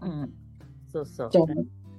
[0.00, 0.20] うん。
[0.20, 0.32] うん。
[0.90, 1.30] そうそう。
[1.30, 1.42] じゃ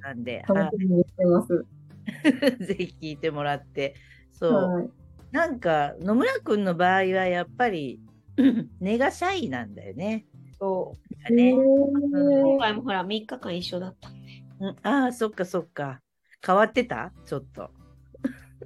[0.01, 1.53] なんで、あ、楽しみにしてます。
[1.53, 1.63] は
[2.62, 3.95] いぜひ聞いてもらって。
[4.31, 4.53] そう。
[4.53, 4.89] はい。
[5.31, 8.01] なんか、野村くんの場合はやっぱり、
[8.81, 10.25] 根がシャイなんだよね。
[10.59, 10.97] そ
[11.29, 11.33] う。
[11.33, 14.09] ねへ今ー回もほら、3日間一緒だった。
[14.59, 16.01] うん、ああ、そっかそっか。
[16.45, 17.13] 変わってた？
[17.25, 17.69] ちょっと。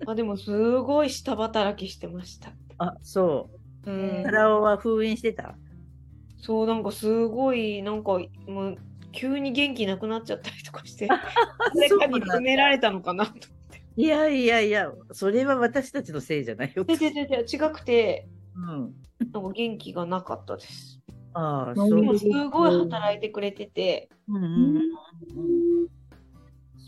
[0.05, 2.51] あ、でもすごい下働きしてました。
[2.77, 3.49] あ、そ
[3.85, 3.91] う。
[3.91, 4.31] うんカ。
[4.31, 5.55] ラオは封印してた？
[6.39, 8.77] そう、なんかすごい、なんかもう
[9.11, 11.07] 急に元気なくなっちゃったりとかして、
[11.75, 13.33] 誰かに詰められたのかなと。
[13.95, 16.83] いやいやいや、それは私たちのせいじゃないよ。
[16.83, 18.93] でででで違くて、うん。
[19.31, 21.01] なんか元気がなかったです。
[21.33, 22.01] ああ、うんそう。
[22.01, 25.87] でもすごい働いてくれてて、うんうんうんうん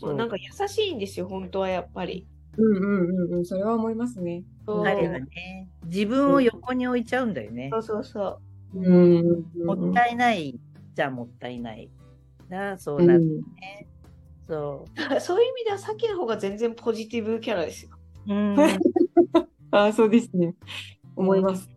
[0.02, 2.26] まあなんか優しいんですよ、本当はやっぱり。
[2.60, 3.44] うんうんうんうん。
[3.44, 4.44] それは思いますね。
[4.66, 7.78] そう彼はね、自分を横に置いちゃうんだよねそ。
[7.78, 8.40] うそうそ
[8.74, 8.78] う。
[8.78, 9.44] うん。
[9.64, 10.58] もったいない
[10.94, 11.90] じゃもったいない。
[12.48, 13.20] なそううんなる
[13.60, 13.86] ね。
[14.46, 17.90] そだからそういう意味ではさっきの方が全然ポジティブキャラですよ。
[18.26, 18.34] う。
[18.34, 18.56] うん。
[19.70, 20.54] あ、そうですね。
[21.16, 21.70] 思います。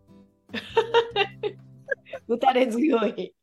[2.27, 3.33] 打たれ強い。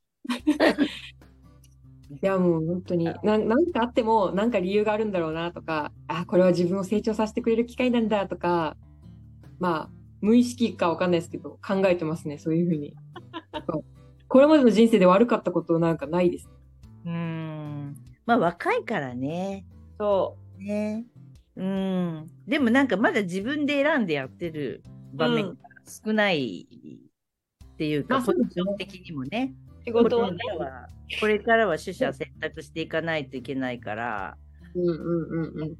[2.11, 8.77] いやもう本当にななんかあってもなんか理由があるんだろうなとかあこれは自分を成長させてくれる機会なんだとか
[9.61, 12.95] まあ無意識かわかんないですけど考えてますねそういうふうに。
[14.29, 16.49] これまでの人生で悪かったことなんかないです。
[17.05, 17.97] うん。
[18.27, 19.67] まあ若いからね。
[19.99, 21.05] そね。
[21.57, 22.27] うん。
[22.47, 26.69] でもなんかまだ自分で選んでやってる場面が少ない
[27.65, 28.37] っていうか、うですね。
[28.37, 29.53] ポジション的にもね。
[29.69, 30.89] う仕これ事はねからは
[31.21, 34.37] これからは取捨選択していかないといけないから。
[34.75, 35.77] うんうんうんうん。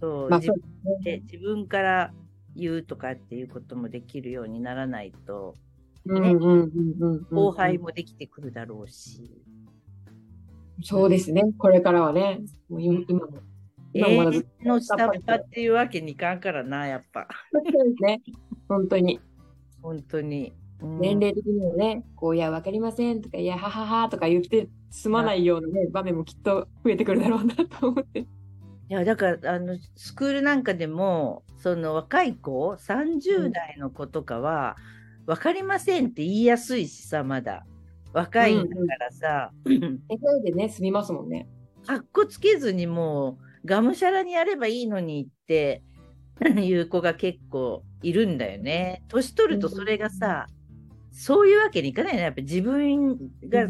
[0.00, 2.12] そう、自分で自分から
[2.54, 5.54] 言うとかっていうこともできるようにならないと
[6.06, 9.30] うんうんうんうんうん後輩もできてくるだろうし、
[10.82, 11.42] そうですね。
[11.58, 12.40] これからはね。
[12.68, 13.38] もう今今も。
[13.94, 17.26] 永遠の下っ端っていうわけにいかんからなやっぱ。
[17.52, 18.20] とそうですね。
[18.68, 19.20] 本当に。
[19.80, 28.26] 本当に、うん年齢的にもね、こう、いや、わかりませんとか、いや、はははとか言って済まないようなね、場面もきっと増えてくるだろうなと思って。
[28.88, 34.76] いやだからあのスクールなんかでもその若い子30代の子とかは、
[35.26, 37.66] 分かりませんって言いやすいしさまだ
[38.12, 41.48] 若いんだからさ、笑顔でね、済みますもんね。
[41.84, 45.82] かっこつけずにもうがむしゃらにやればいいのにって
[46.56, 49.02] いう子が結構いるんだよね。
[49.08, 50.46] 年取るとそれがさ、
[51.18, 52.22] そういうわけにいかないね。
[52.22, 53.16] やっぱ自分
[53.48, 53.66] が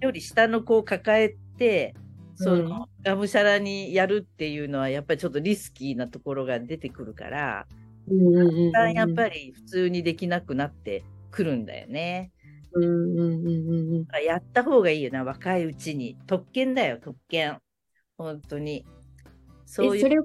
[0.00, 1.94] より下の子を抱えて、
[2.34, 7.66] そのがむしゃらにやるっていうのはやっぱりちょっとリスキーなところが出てくるから、
[8.06, 12.32] うんだんやっぱり普通にできなくなってくるんだよね。
[12.72, 16.16] うんやった方がいいよな、若いうちに。
[16.26, 17.58] 特権だよ、特権。
[18.16, 18.86] 本当に。
[19.66, 20.24] そういうえそれは、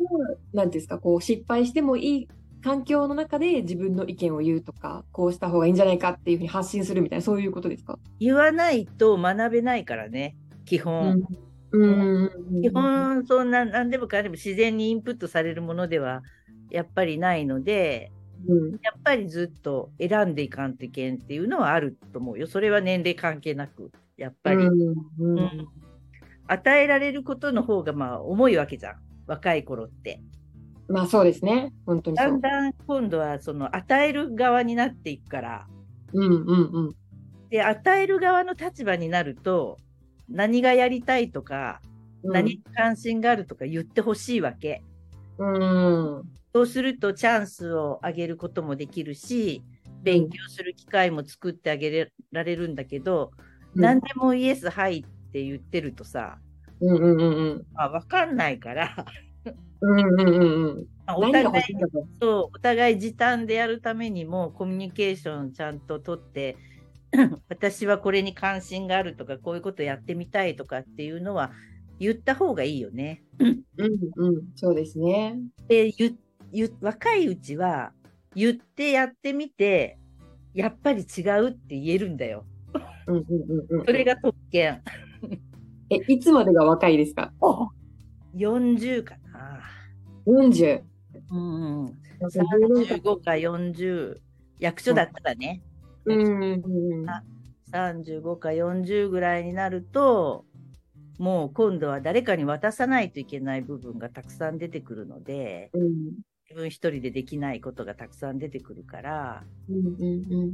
[0.53, 2.27] なんですか、こう、失敗してもいい
[2.63, 7.99] 環境の中で自分の意見を言うとか、こうした方がいいんじゃないかっていうふうに発信するみたいな、そういうことですか？
[8.19, 11.23] 言わないと学べないからね、基本。
[11.71, 16.21] うん基本、そんな、なんでもかんでも自然にインプットされるものでは
[16.69, 18.11] やっぱりないので、
[18.47, 22.47] うんやっぱりずっと選んでいかんといけんっていうのはあると思うよ。
[22.47, 24.65] それは年齢関係なく、やっぱり。
[24.65, 25.67] うん
[26.45, 28.95] 与えられることの方がまあ重いわけじゃん。
[29.27, 30.19] 若い頃って。
[30.87, 31.71] まあそうですね。
[31.85, 32.41] 本当にだん。
[32.41, 35.67] だん今度はその与える側になっていくから。
[36.13, 36.95] うんうんうん。
[37.49, 39.77] で、与える側の立場になると、
[40.29, 41.81] 何がやりたいとか、
[42.23, 44.83] 何に関心があるとか言ってほしいわけ。
[45.37, 46.23] うん。
[46.53, 49.63] そうするとチャンスをあげることもできるし、
[50.03, 53.31] 勉強する機会も作ってあげられるんだけど、
[53.75, 56.37] 何でもイエス、はいって言ってるとさ、
[56.79, 57.65] うんうんうんうん。
[57.73, 59.05] まあ、わかんないから、
[59.83, 60.87] うんうんうんうん。
[61.05, 61.29] まあお
[62.59, 66.55] 互い時短でやるためにもコミュニケーションちゃんと取って
[67.49, 71.51] 私はこれに関心があるとかこういうことやってみたいとかっていうのは
[71.99, 73.23] 言った方がいいよね。
[73.39, 74.41] うんうん。
[74.55, 75.37] そうですね。
[75.67, 76.17] で言
[76.53, 77.91] 言若いうちは
[78.35, 79.97] 言ってやってみて
[80.53, 82.45] やっぱり違うって言えるんだよ。
[83.07, 83.85] うんうんうんうん。
[83.85, 84.81] それが特権。
[85.89, 87.33] え、いつまでが若いですか？
[88.35, 89.61] 40かな。
[90.25, 90.81] ?40。
[91.31, 94.17] うんうん、うん35か40
[94.59, 95.61] 役所だったらね。
[96.05, 97.05] うんうん。
[97.73, 100.45] 35か40ぐらいになると
[101.17, 105.93] もう今度は誰かに渡さないといけない部分がたくさん出てくるのでうん
[106.49, 110.53] 自分一人でできないことがたくさん出てくるからうんうんうん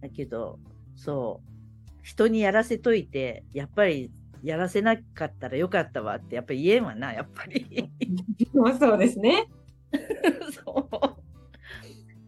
[0.00, 0.58] だけど
[0.96, 4.10] そう人にやらせといてやっぱり
[4.42, 7.90] やらせなかったらよかったわってやっぱり言えんわなやっぱり
[8.78, 9.48] そうですね。
[10.64, 11.16] そう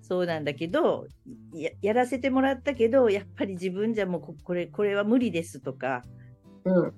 [0.01, 1.07] そうなんだけど
[1.55, 6.05] ややらせてもらったけどやっぱり自分じゃもうここれこれは無理ですとか
[6.65, 6.93] うん。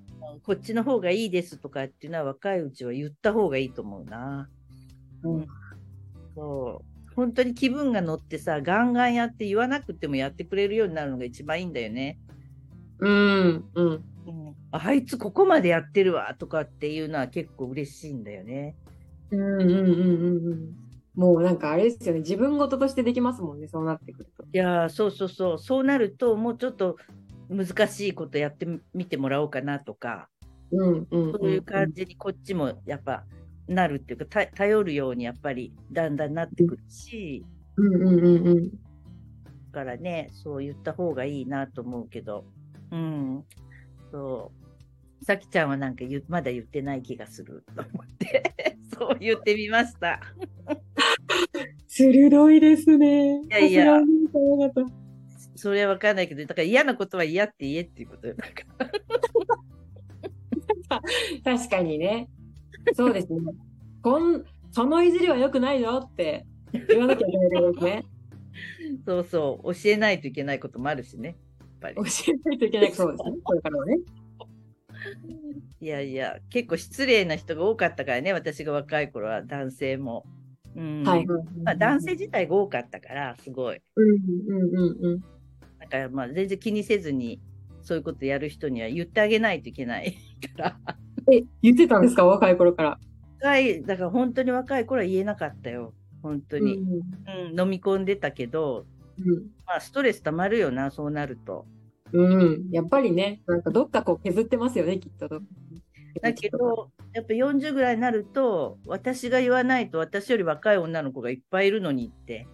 [0.44, 4.48] こっちの方がいいですとかっていうのは若いうちは言った方がいいと思うな。
[5.24, 5.46] うん
[6.34, 7.14] そう。
[7.14, 12.18] 本当に気分が乗ってさ、ガンガンやって言わなくてもやってくれるようになるのが一番いいんだよね。
[12.98, 14.04] うんうん。
[14.72, 18.76] うん、あいつここまでやってるわとかっていうのは結構嬉しいんだよね。
[19.30, 20.82] うんうんうんうんうん。
[21.14, 22.20] もうなんかあれですよね。
[22.20, 23.68] 自分事としてできますもんね。
[23.68, 24.44] そうなってくると。
[24.44, 25.58] いやーそうそうそう。
[25.58, 26.96] そうなるともうちょっと
[27.48, 30.28] 難しいことやってみてもらおうかなとか、
[30.70, 31.32] うんうん。
[31.32, 33.24] そういう感じにこっちもやっぱ
[33.68, 37.44] なるっていうか、た頼るようにやっぱりだんだんなってくるし、
[37.76, 38.70] うんうんうんうん。
[38.70, 38.76] だ
[39.72, 42.44] からね、そう言った方がいいなと思うけど、
[42.90, 43.44] うん、
[44.10, 44.61] そう。
[45.22, 48.54] さきちゃんはなんか言うまだ言ってない気がすると思って、
[48.98, 50.20] そう言ってみました。
[51.86, 53.42] 鋭いですね。
[53.42, 54.00] いやいや
[55.54, 58.34] それはわかんないけど、だから嫌なことは嫌って言えっていうことよ。
[61.44, 62.28] 確かにね。
[62.94, 63.40] そうですね。
[64.02, 66.46] こんそのいじりは良くないよって
[66.88, 68.04] 言わなきゃいけないですね。
[69.06, 71.36] そうそう、教えないといけないこともあるしね。
[71.60, 72.02] やっぱり教。
[72.28, 72.92] えないといけない。
[72.92, 73.36] そうですね。
[73.44, 73.98] これからはね。
[75.80, 80.24] いやいや、結構失礼な人が多かったからね、私が若い頃は男性も。
[80.74, 81.26] うんはい。
[81.26, 83.80] まあ、男性自体が多かったから、すごい。
[83.96, 84.08] うん
[84.48, 85.20] うんうんうん。
[85.80, 87.40] だからまあ全然気にせずに、
[87.82, 90.16] そういうことやる人には言ってあげないといけないか
[90.56, 90.78] ら。
[91.32, 92.24] え、言ってたんですか？
[92.24, 92.98] 若い頃から。
[93.40, 95.92] 若い、だから本当に若い頃は言えなかったよ。
[96.22, 96.76] 本当に。
[96.76, 96.92] うん
[97.50, 98.86] うん、飲み込んでたけど、
[99.18, 101.66] うんまあストレス溜まるよな、そうなると。
[102.12, 105.28] うん、やっぱりね、なんかどっかこう削ってますよね、きっと。
[106.20, 112.46] だけど、やっぱ40ぐらいになると、私が言わないと私より若い女の子がいっぱいいるのにって、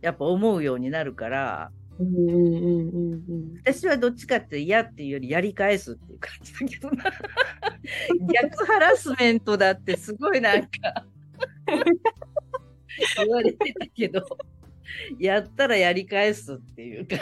[0.00, 3.54] やっぱ思うようになるから、うんうんうんうんうん。
[3.64, 7.04] 私はどっちかって嫌っていうよりやり返すっていう感じだけどな。
[8.32, 10.68] 逆ハラスメントだってすごいなんか
[13.18, 14.22] 言われてたけど、
[15.18, 17.16] やったらやり返すっていうか、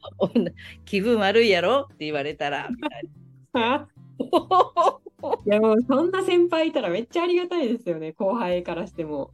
[0.18, 0.50] 女
[0.84, 3.08] 気分悪いやろって言われたら、みたい
[3.54, 3.88] あな
[5.46, 9.32] いやもうそんな先輩いたらめっちゃありがたいですよね、後輩からしても。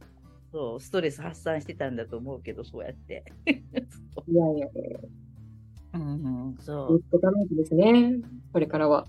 [0.51, 3.23] そう、ストレス発散してたんだと思うけど、そうやって。
[3.47, 3.51] い
[4.35, 4.67] やいや、
[5.93, 7.55] うんうん、そう。
[7.55, 9.07] ですね、これからは。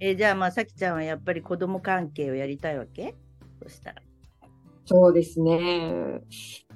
[0.00, 3.14] えじゃあ、まあ、さきちゃんはやっぱり子供関係をやりたいわけ？
[3.62, 4.02] そしたら。
[4.84, 6.22] そうですね。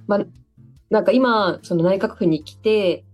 [0.07, 0.27] まあ、
[0.93, 3.07] なんか今、その内閣府に来て、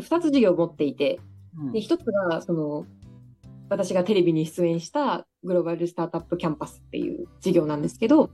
[0.00, 1.20] 2つ事業を持っていて、
[1.56, 1.72] うん。
[1.72, 2.84] で、1つが、その、
[3.68, 8.30] 私がテレビに出演したグローバルスタートアップキャンパスっていう事業なんですけど、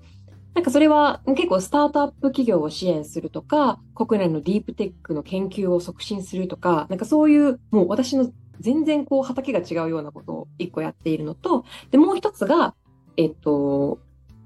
[0.55, 12.74] なんかそれは結構スタートアップ企業を支援するとか、国内のディープテックの研究を促進するとか、なんかそういうもう私の全然こう畑が違うようなことを一個やっているのと、で、もう一つが、
[13.18, 13.98] えっと、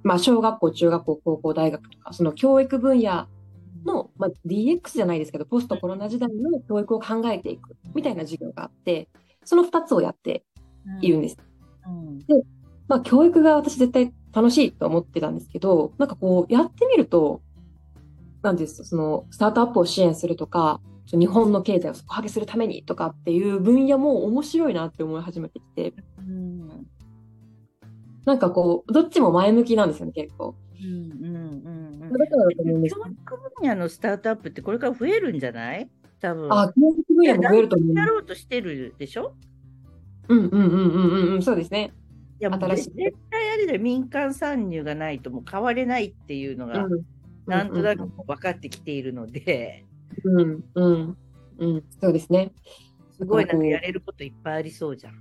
[0.03, 3.29] まあ小学校、中学校、高校、大学とか、その教育分野
[3.85, 9.09] の、まあ、DX じゃないですけど、ポストコロナ時代の教育を考えていくみたいな授業があって、
[9.45, 10.45] その二つをやって
[11.01, 11.39] いるんです。
[11.87, 12.43] うん
[12.89, 17.43] まあ、教育が私絶対楽しいと思ってたんですけど、なんかこう、やってみると、
[18.43, 26.87] なんですか、その、スタートアップを支援するとか、日本の経済を底上げするためにとかっていう分野も面白いなって思い始めてきて、うん
[28.25, 30.55] なんかこう、どっちも前向きなんですよね、結構。
[30.81, 31.82] うんうんうんうん
[32.19, 35.89] だからだと思うんです教育分野のスタートアップってこれから増えるんじゃない？
[36.21, 36.53] 多分。
[36.53, 38.07] あ、教育分野も増えると思います。
[38.07, 39.35] やろうとしてるでしょ？
[40.29, 41.93] うんうんうんうんうんうん、そうですね。
[42.41, 47.03] いやもう新しい絶対あれで民間参入がないともう変われないっていうのが、うん
[47.45, 49.85] なんとなく分かってきているので、
[50.23, 51.17] うんうん
[51.59, 52.53] うん、そうですね。
[53.19, 55.15] すごいなんかやれることいっぱいありそうじゃん。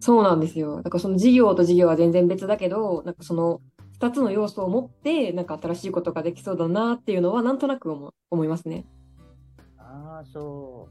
[0.00, 0.82] そうなんですよ。
[0.82, 3.62] だからその事業と事業は全然別だけど、なんかその
[4.04, 8.84] 2つの要素を持って、なんか新しいことができそうだなっていうのは、なんとなく思思いますね。
[9.78, 10.88] ああ、そ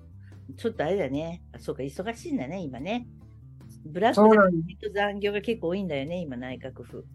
[0.50, 0.54] う。
[0.56, 1.44] ちょっとあれだね。
[1.54, 3.08] あそうか、忙しいんだね、今ね。
[3.86, 7.06] ブラックそうなんと残業が結構多いんだよね、今、内閣府。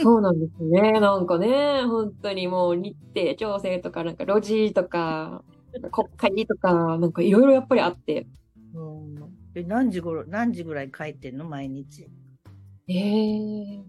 [0.00, 0.98] そうなんですね。
[0.98, 5.44] なんかね、本当にもう日程調整とか、なんか路地とか、
[5.92, 8.26] 国会とか、なんかいろいろやっぱりあって。
[8.74, 9.14] うん、
[9.54, 12.08] え何時頃、何時ぐらい帰ってんの、毎日？
[12.88, 12.94] え
[13.78, 13.84] え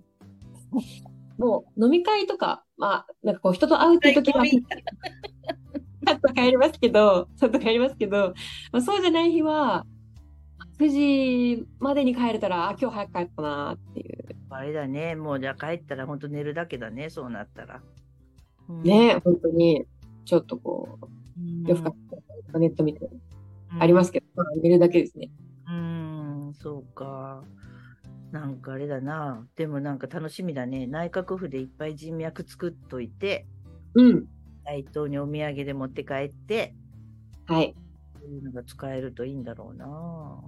[1.37, 8.33] もう飲み会とか、まあ、なんかこう人と会うっていう時は、最高 ちょっと帰りますけど、ちょっと帰りますけど、
[8.71, 9.85] まあ、そうじゃない日は、
[10.79, 10.89] 9
[11.57, 14.25] 時までに帰れたら、あ、今日早く帰ったなっていう。
[14.49, 17.81] あれだね、もうじゃあ帰ったら本当寝るだけだね、そうなったら。
[18.69, 19.85] うんね、本当に、
[20.25, 21.97] ちょっとこう、うん夜更かし
[22.45, 23.09] とかネット見て、
[23.79, 25.29] ありますけど、まあ、寝るだけですね。
[25.67, 27.43] うん、そうか。
[28.35, 29.47] なんかあれだな。
[29.55, 30.87] でもなんか楽しみだね。
[30.87, 33.47] 内閣府でいっぱい人脈作っといて、
[33.93, 34.25] うん。
[34.65, 36.75] 大東にお土産で持って帰って、
[37.45, 37.73] はい。
[38.19, 40.43] そういうのが使えるといいんだろうな。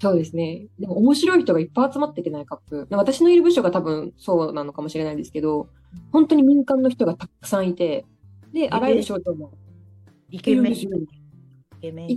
[0.00, 0.68] そうですね。
[0.78, 2.86] でも面白い人がいっぱい集まってて内閣府。
[2.92, 5.68] 私のいる部署が多分そうなのかもしれないですけど、
[6.12, 8.06] 本当に民間の人がたくさんいて、
[8.54, 9.52] で、あらゆる省庁も。
[10.30, 10.72] イケメン？
[10.72, 10.78] イ
[11.78, 12.08] ケメン？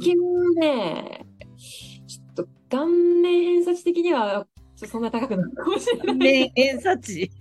[0.55, 1.25] ね、
[1.57, 6.15] ちょっと顔面偏差値的には、ちょそんな高くないかもしれない。
[6.15, 7.31] メン偏差値。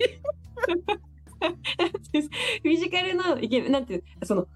[2.62, 4.46] フィジカルのイケメン、なんていう、その、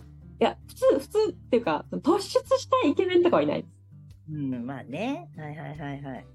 [0.40, 3.74] いや、普通、普通っていうか、突出したイケメンとかはいないです。
[4.30, 5.28] うん、まあね。
[5.36, 6.26] はいはいはいはい。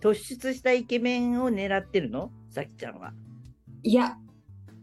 [0.00, 2.30] 突出したイケメンを狙ってるの？
[2.50, 3.12] さきちゃんは。
[3.82, 4.18] いや、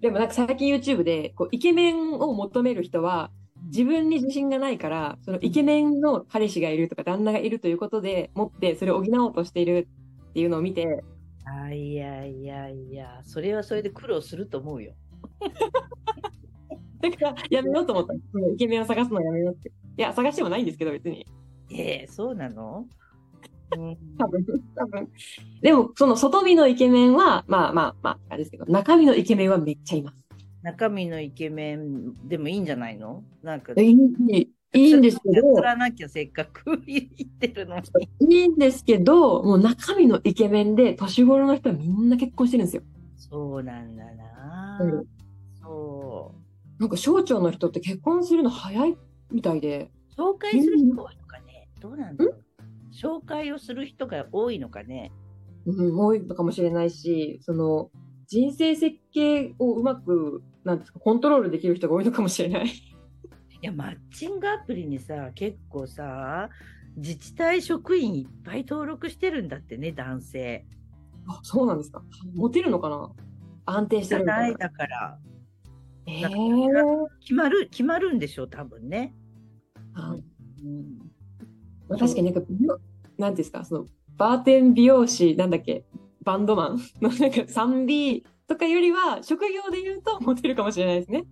[0.02, 3.32] でもなんか最近 YouTube で、こう、イケメンを求める人は、
[3.66, 9.88] 自分に自信がないから、そのイケメンの彼氏がいるとか旦那がいるということで、持ってそれを補おうとしている
[10.34, 11.04] っていうのを見て、
[11.46, 14.96] あいやいやいや、それはそれで苦労すると思うよ。
[17.02, 19.70] だから、やめようと思ったイケメンを探すのやめようって。
[19.70, 21.28] いや、探してもないんですけど、別に。
[21.70, 22.88] ええそうなの、
[23.78, 24.44] うん、多分、
[24.76, 25.08] 多分。
[25.62, 30.18] でも、その外見のイケメンは、まあまあまあ、あれですけど、中身のイケメンはめっちゃいます。
[30.64, 33.24] 中身のイケメンでもいいんじゃないの？
[33.44, 37.84] なんか、いいいいんですけど、やらなきゃせっかく言ってるのに。
[38.36, 42.84] いいんですけど、もう中身のイケメンで、年頃の人はみんな結婚してるんですよ。
[43.16, 44.80] そうなんだな。
[44.82, 45.06] うん
[45.62, 46.36] そ
[46.80, 48.98] なんか省庁の人って結婚するの早い
[49.32, 50.22] みたいで、う。
[50.22, 51.70] 紹介する人が多いのかね？
[51.80, 52.44] どうなんだろう。
[52.94, 55.12] 紹介をする人が多いのかね？
[55.66, 57.90] うん、多いのかもしれないし、その、
[58.28, 62.72] 人生設計をうまく、なんですか、コントロールできる人が多いのかもしれない。
[63.64, 66.50] いや、マッチングアプリにさ、結構さ、
[66.98, 70.66] 自治体職員いっぱい登録してるんだってね、男性。
[71.30, 72.04] あ、そうなんですか。
[72.36, 73.10] モテるのかな
[73.66, 74.50] 安定しじてるな。
[74.50, 75.18] いいだから。
[76.06, 79.16] えなんかー決まる、決まるんでしょ、多分ね。
[79.94, 81.00] あうん、
[81.88, 83.86] まあ確かになんか、美容なんていうんですか、その、
[84.18, 85.86] バーテン美容師、なんだっけ、
[86.22, 91.24] バンドマンのなんか 3B とかよりは、職業で言うとモテるかもしれないですね。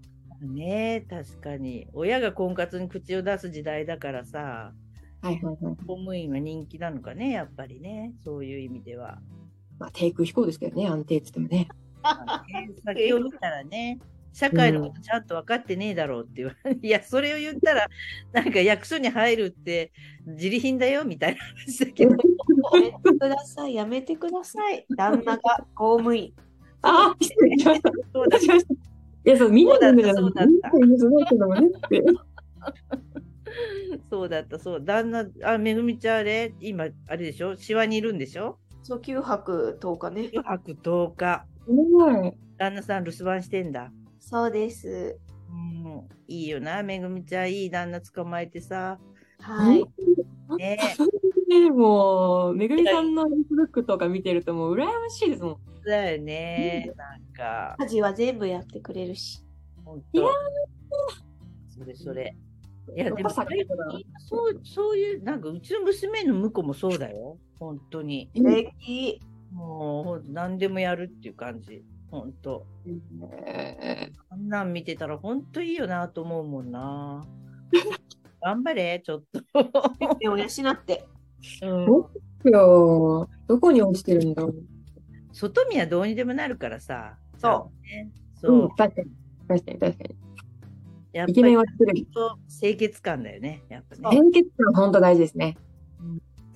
[0.42, 1.88] ねえ確かに。
[1.94, 4.74] 親が婚活に口を出す時代だからさ、
[5.22, 5.58] はいはいはい。
[5.60, 8.14] 公務員は人気なのかね、やっぱりね。
[8.24, 9.20] そういう意味では。
[9.80, 11.68] まあ、低空飛行ですけどね、安定って言ってもね。
[12.84, 14.00] 先を見たらね、
[14.34, 17.88] 社会のことちゃんと分かってねえだろうって言われ、 いや、それを言ったら、
[18.32, 19.92] なんか役所に入るって
[20.26, 22.18] 自利品だよみたいな話だけど、や
[22.82, 24.86] めてください、やめてください。
[24.96, 25.42] 旦那が
[25.76, 26.34] 公務員。
[26.82, 27.92] あ、失礼しました。
[28.14, 28.80] そうだ失礼しました。
[29.24, 32.03] いや、そう、みんな言うんじゃないそうだったみんな言うんじゃないけどもねって。
[34.09, 34.84] そうだった、そう。
[34.84, 37.55] 旦那、あ、めぐみちゃんあれ、今、あれでしょ？
[37.55, 38.57] シワにいるんでしょ？
[38.84, 40.22] そう、9泊10日ね。
[40.34, 41.45] ?9 泊10日。
[41.67, 42.38] はい。
[42.57, 43.91] 旦那さん留守番してんだ。
[44.19, 45.19] そうです。
[45.49, 48.99] うん、いいよな、めぐみちゃん、いい旦那捕まえてさ。
[49.39, 49.84] はい。
[50.58, 50.78] ね
[51.47, 55.58] ね、もう、めぐみさんのフェイスブックとか見てると、もう羨ましいですもん。
[55.86, 56.91] だよね。
[56.95, 59.43] なんか、家事は全部やってくれるし。
[59.84, 60.24] 本いや
[61.70, 61.80] 当。
[61.80, 62.36] それそれ。
[62.95, 63.47] いや、でもそう、
[64.64, 67.38] そういう、なんか、うちの娘の婿もそうだよ。
[67.60, 68.30] 本当に。
[68.36, 69.22] 素敵。
[69.52, 71.84] もう、何でもやるっていう感じ。
[72.10, 72.66] 本当。
[73.47, 77.26] えあんなん見てたら、本当いいよなと思うもんな。
[78.42, 79.42] 頑張れ、ちょっと。
[80.20, 81.06] 目を養って。
[81.62, 81.86] うん
[83.48, 84.56] どこに落ちてるんだろう。
[85.34, 87.18] 外見はどうにでもなるからさ。
[87.38, 88.12] そうね。
[88.36, 88.66] うそう。
[88.66, 89.12] ん、確かに。
[89.48, 90.16] 確かに、確かに。
[91.14, 91.64] やっぱイケメン
[91.94, 92.08] り。
[92.60, 93.64] 清潔感だよね。
[93.70, 94.18] やっぱね。
[94.18, 95.58] 清潔感、本当大事ですね。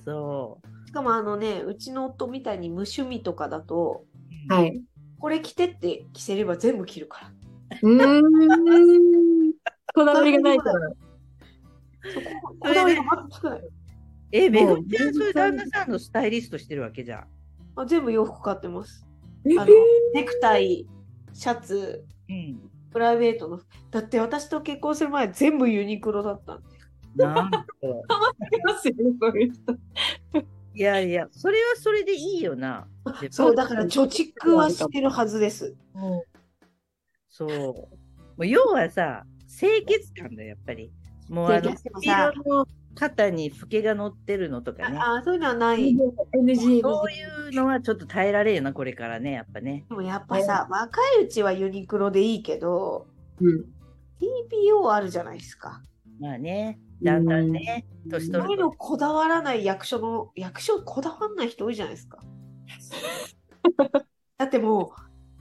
[0.05, 0.87] そう。
[0.87, 4.05] しかもあのね、うちの夫みたいに無趣味とかだと、
[4.47, 4.81] はい。
[5.19, 7.31] これ着てって着せれば全部着るから。
[7.81, 9.53] うーん。
[9.93, 10.91] こだわりがないから。
[12.65, 13.61] そここだわりが全くない。
[14.31, 17.27] え、めぐみちゃん、そういう旦那さんのスタイリストしてるわけじゃん。
[17.75, 19.05] あ全部洋服買ってます。
[19.45, 19.71] えあの
[20.13, 20.87] ネクタイ、
[21.33, 22.69] シャツ、うん。
[22.91, 23.67] プライベートの服。
[23.91, 27.25] だって私と結婚する前全部ユニクロだったんで。
[27.25, 27.65] なんと。
[28.65, 29.73] ますよね、そういう人。
[30.73, 32.87] いやいや、それはそれでいいよな。
[33.29, 35.75] そう、だから貯蓄はしてるはずです。
[37.29, 37.49] そう。
[37.49, 37.87] も
[38.39, 40.91] う要はさ、清潔感だよ、やっぱり。
[41.29, 44.97] もうあの、の肩にフケが乗ってるのとかね。
[44.97, 45.95] ああ、そういうのはない。
[46.33, 49.85] NG、そういうのはちょっと耐えられるよな、これからね、やっぱね。
[49.89, 53.07] でもやっぱさ、若いうちはユニクロでいいけど、
[53.41, 53.65] うん。
[54.19, 55.81] TPO あるじゃないですか。
[56.19, 62.19] まあね、だんだんね、年取るいこだわらない役所の、役所こだわらない人多いじゃないですか。
[64.37, 64.93] だっても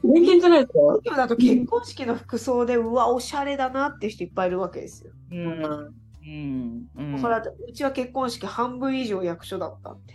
[0.05, 5.13] 人間じゃないですかう、今だと結婚式の服装で、うわ、おしゃれだなって人いっぱいいるわけですよ。
[5.31, 5.95] うん。
[6.27, 6.87] うん。
[6.97, 7.19] うん。
[7.19, 10.15] それはうちは結婚式半分以上役所だったんで。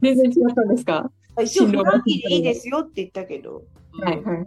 [0.00, 1.10] 全然違ったんですか？
[1.42, 4.44] 一応普段着でいいですよって言ったけど、はいはい。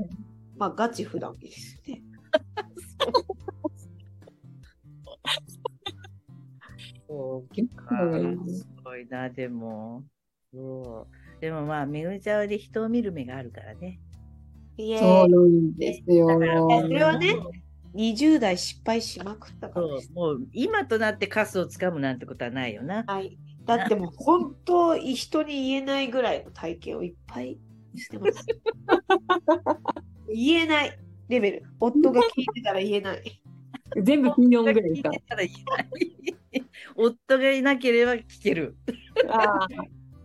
[0.57, 2.01] まあガチ普段着ですよね。
[7.07, 10.03] そう 結か構すごいな、でも。
[10.53, 11.07] そ
[11.37, 11.41] う。
[11.41, 13.99] でもまあ、めぐみちゃんはで人を見る目があるからね。
[14.77, 16.27] そうなんですよ。
[16.27, 16.39] そ
[16.87, 17.35] れはね
[17.95, 23.03] 20代失敗しまくったからもう今となってカスをつかむなんてことはないよな。
[23.07, 23.37] はい。
[23.65, 27.57] だってもう本当人に言えないぐらいの体型をいっぱい
[27.95, 28.45] してます。
[30.27, 30.99] 言えない
[31.29, 31.63] レベル。
[31.79, 33.41] 夫が聞いてたら言えない。
[34.03, 36.63] 全部金4ぐらいか聞いてたら言えない
[36.95, 38.75] 夫がいなければ聞ける。
[39.29, 39.67] ああ。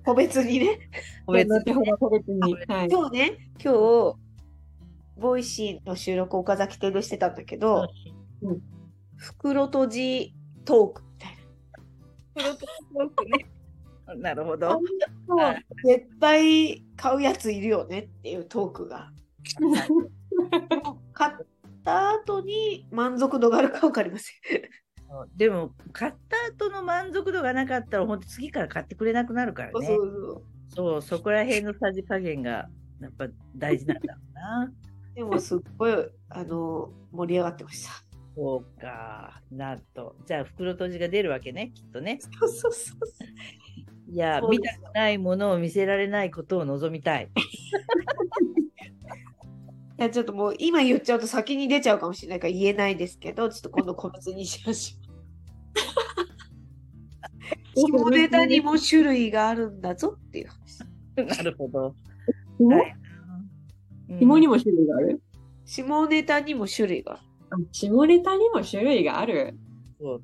[0.04, 0.78] 個別にね。
[1.24, 1.48] 個別
[2.32, 2.56] に。
[2.66, 2.88] はい。
[2.90, 4.16] 今日ね、今日、
[5.20, 7.88] ボイシーの収録岡崎邸でしてたんだけど、
[8.42, 8.60] うん
[9.20, 11.28] 袋閉じトークみた
[14.14, 14.80] いな るほど。
[15.36, 15.62] な。
[15.84, 19.12] 絶対買うやついるよねっていうトークが。
[21.12, 21.34] 買っ
[21.84, 24.36] た後に満足度があるか分かりません。
[25.36, 29.86] でも、買った後の満足度がなかったら、本当次から買ってくれなくなるからね。
[29.86, 32.68] そうそうそう、そこら辺のさじ加減が、
[33.00, 34.72] やっぱ大事なんだろうな。
[35.14, 35.92] でもすっごい
[36.28, 38.10] あの盛り上がってました。
[38.36, 40.16] そうか、なんと。
[40.24, 42.20] じゃあ、袋閉じが出るわけね、きっとね。
[42.20, 42.98] そうそうそう。
[44.10, 47.28] いや、見たくないものを見せられないことを望みたい。
[49.98, 55.12] いやちょっともう今言っちゃうと先に出ちゃうかもしれないから言えないですけど、ちょっと今度個別にしましょ
[57.76, 57.86] う。
[58.00, 60.80] 下ネタにも種類があるんだぞっていう話。
[61.36, 61.94] なるほど。
[62.56, 62.99] 紐はい
[64.18, 65.22] 紐にも種類がある？
[65.64, 67.22] 下ネタにも種類がある。
[67.50, 69.56] あ下ネタにも種類がある？
[69.98, 70.22] そう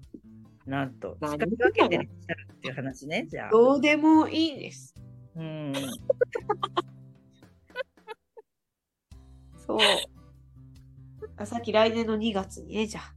[0.68, 3.50] なんと、何使い分けてらっしゃるっていう話ね、じゃあ。
[3.50, 4.94] どうでもいいんです。
[5.36, 5.72] うん。
[9.64, 9.78] そう。
[11.36, 13.14] あさっき来年の2月にね、じゃあ。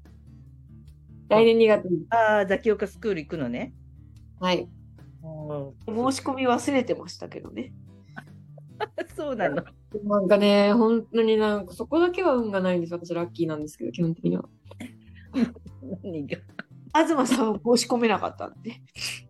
[1.29, 2.05] 来年2月に。
[2.11, 3.73] ああ、ザキオカスクール行くのね。
[4.39, 4.69] はい。
[5.23, 7.73] うん申し込み忘れてましたけどね。
[9.15, 9.63] そうなの。
[10.03, 12.93] なんかね、本当になんかそこだけは運がないんです。
[12.93, 14.45] 私ラッキーなんですけど、基本的には。
[16.03, 16.37] 何が？
[16.93, 18.73] 東さんは申し込めなかったんで。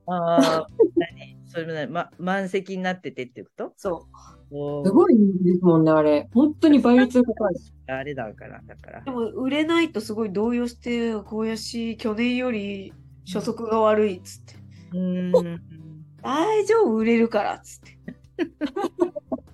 [0.05, 1.38] ああ、何？
[1.45, 3.74] それも何、ま、満席になっててってこと？
[3.78, 4.07] そ
[4.51, 6.28] おーすごい人気ですもんね、あれ。
[6.34, 7.55] 本当に倍率が高い。
[7.88, 9.05] あれだから、だからう。
[9.05, 9.12] で。
[9.12, 12.93] も売れないとすごい動揺して、小やし、去年より
[13.26, 14.55] 初速が悪いっつって。
[14.93, 15.62] うーん。
[16.22, 17.97] 大丈夫、売れるからっつって。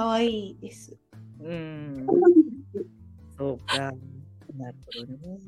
[0.00, 0.96] かわいいです。
[1.42, 2.06] うん。
[3.36, 3.76] そうか。
[4.56, 5.38] なるほどね。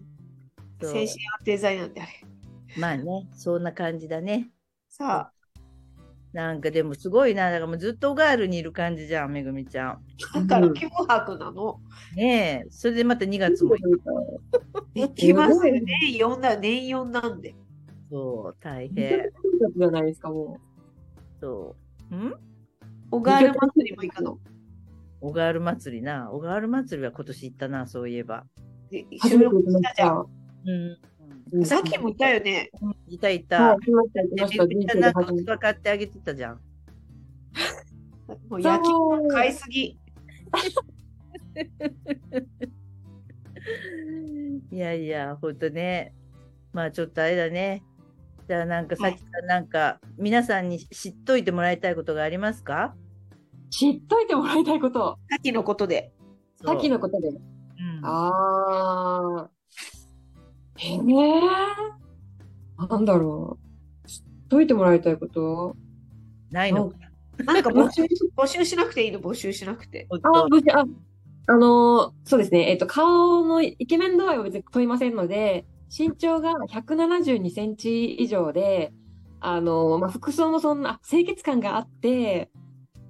[0.82, 2.10] そう精神安定剤なんであれ。
[2.76, 4.50] まあね、そんな感じだね。
[4.90, 5.32] さ
[6.34, 9.90] なんかでもすごいな、だからもうずっとガールにいる感じじゃん、めぐみちゃん。
[10.34, 11.80] あ、だから脅迫なの。
[12.14, 13.74] ねえ、それでまた2月も
[14.94, 15.82] 行きますよね。
[16.18, 17.54] 4だ、年4なんで。
[18.10, 19.18] そう、大じ変。
[19.82, 20.60] ゃないですか、も
[21.40, 21.74] そ
[22.10, 22.14] う。
[22.14, 22.34] ん？
[23.12, 24.38] 小川祭りも行くの？
[25.20, 26.30] 小川祭りな。
[26.32, 28.46] 小川祭りは今年行ったな、そういえば。
[28.90, 30.26] 収録したじゃん。
[30.66, 30.98] うん。
[31.52, 32.70] うんさっきもいたよね。
[33.06, 33.78] いたいはたん
[34.98, 36.60] なんか器買ってあげてたじゃん。
[38.48, 39.98] もう焼き物買いすぎ。
[44.70, 46.14] いやいや、ほんとね。
[46.72, 47.82] まあちょっとあれだね。
[48.48, 52.96] じゃあなんかさっきなんか皆さんに知っといてもらいたいことがありますか？
[53.72, 55.18] 知っといてもらいたいこと。
[55.30, 56.12] さっきのことで。
[56.64, 57.28] さっきのことで。
[57.28, 57.40] うん
[58.04, 60.82] あー。
[60.84, 63.58] えー、なんだろ
[64.04, 64.08] う。
[64.08, 65.74] 知っといてもらいたいこと？
[66.50, 66.96] ないのか。
[67.44, 67.60] な？
[67.60, 68.02] んか募集
[68.36, 70.06] 募集しなくていいの、募集しなくて。
[70.10, 70.84] あ、と無事、あ、
[71.46, 72.70] あのーそうですね。
[72.70, 75.64] えっと、顔のイケメン度合いは別に問いませんので、
[75.96, 78.92] 身長が172センチ以上で、
[79.40, 82.50] あのーまあ、服装もそんな、あ清潔感があって、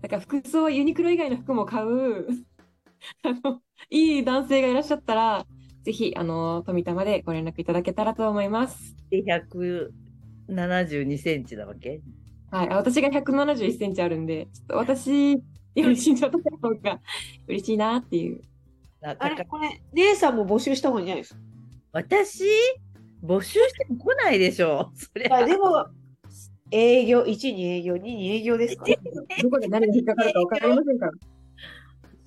[0.03, 2.27] なんか服装はユニクロ以外の服も買う、
[3.23, 5.47] あの、いい男性がいらっしゃったら、
[5.85, 8.95] ぜひ、あのー富玉でご連絡いただけたらと思います。
[9.11, 9.23] で
[10.49, 12.01] 172センチなわけ？
[12.51, 12.69] はい。
[12.71, 15.41] あ私が171センチあるんで、ちょっと私よ
[15.75, 17.01] り身長高い方が
[17.49, 18.43] 嬉しいなっていう。
[19.01, 21.41] なあれ、これ、姉さんも募集した方がいいんじゃないですか？
[21.93, 22.45] 私？
[23.25, 24.91] 募集しても来ないでしょ。
[24.95, 25.87] そりゃあでも、
[26.73, 28.97] 営業、1に営業、2に営業ですから。
[29.43, 31.12] どこで何が引っかかるか分かりませんから。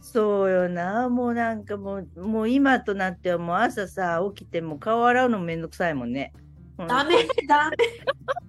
[0.01, 1.09] そうよな。
[1.09, 6.31] もうなんかもう、もう今となってはもう朝さ、起きてもう顔洗うのめんどくさいもんね。
[6.77, 7.15] うんダメ、
[7.47, 7.77] ダメ。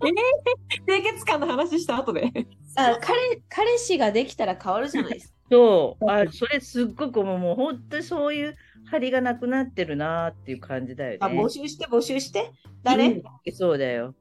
[0.85, 2.31] 清潔感の話した後で。
[2.77, 5.35] あ彼、彼氏ができたら変わるじゃないですか。
[5.51, 6.11] そう。
[6.11, 8.55] あ、それすっごくもうもう本当にそういう
[8.91, 11.49] 張りがなくなってるなっていう感じだよあ、ね募。
[11.49, 12.51] 集して、募集して？
[12.83, 13.23] 誰、うん
[13.53, 14.15] そうだよ。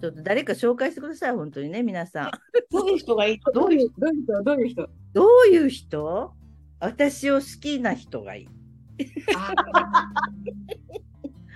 [0.00, 2.30] ちょっと誰か紹介してください、本当にね、皆さん。
[2.70, 3.40] どういう人がいい？
[3.52, 3.90] どういう？
[3.98, 4.42] どういう人？
[4.42, 4.88] どういう人？
[5.12, 6.32] どういう人？
[6.80, 8.48] 私を好きな人がいい。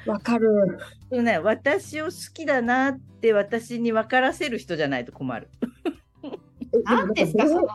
[0.06, 0.78] わかる。
[1.10, 5.48] そうね、私を好きだなって私に分からせる人じゃないと困る。
[6.84, 7.68] 何ですか、その。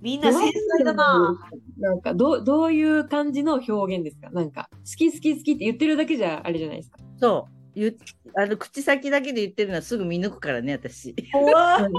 [0.00, 1.36] みんな繊細だな。
[1.78, 4.30] なんかどう、どういう感じの表現ですか？
[4.30, 6.98] なんか、好き好き好きって言ってるだけじゃあれじゃないですか。
[7.16, 7.61] そう。
[7.74, 7.94] 言っ
[8.36, 11.14] あの口先だけで言ってるのはすぐ見抜くからね、私。
[11.32, 11.84] 怖い。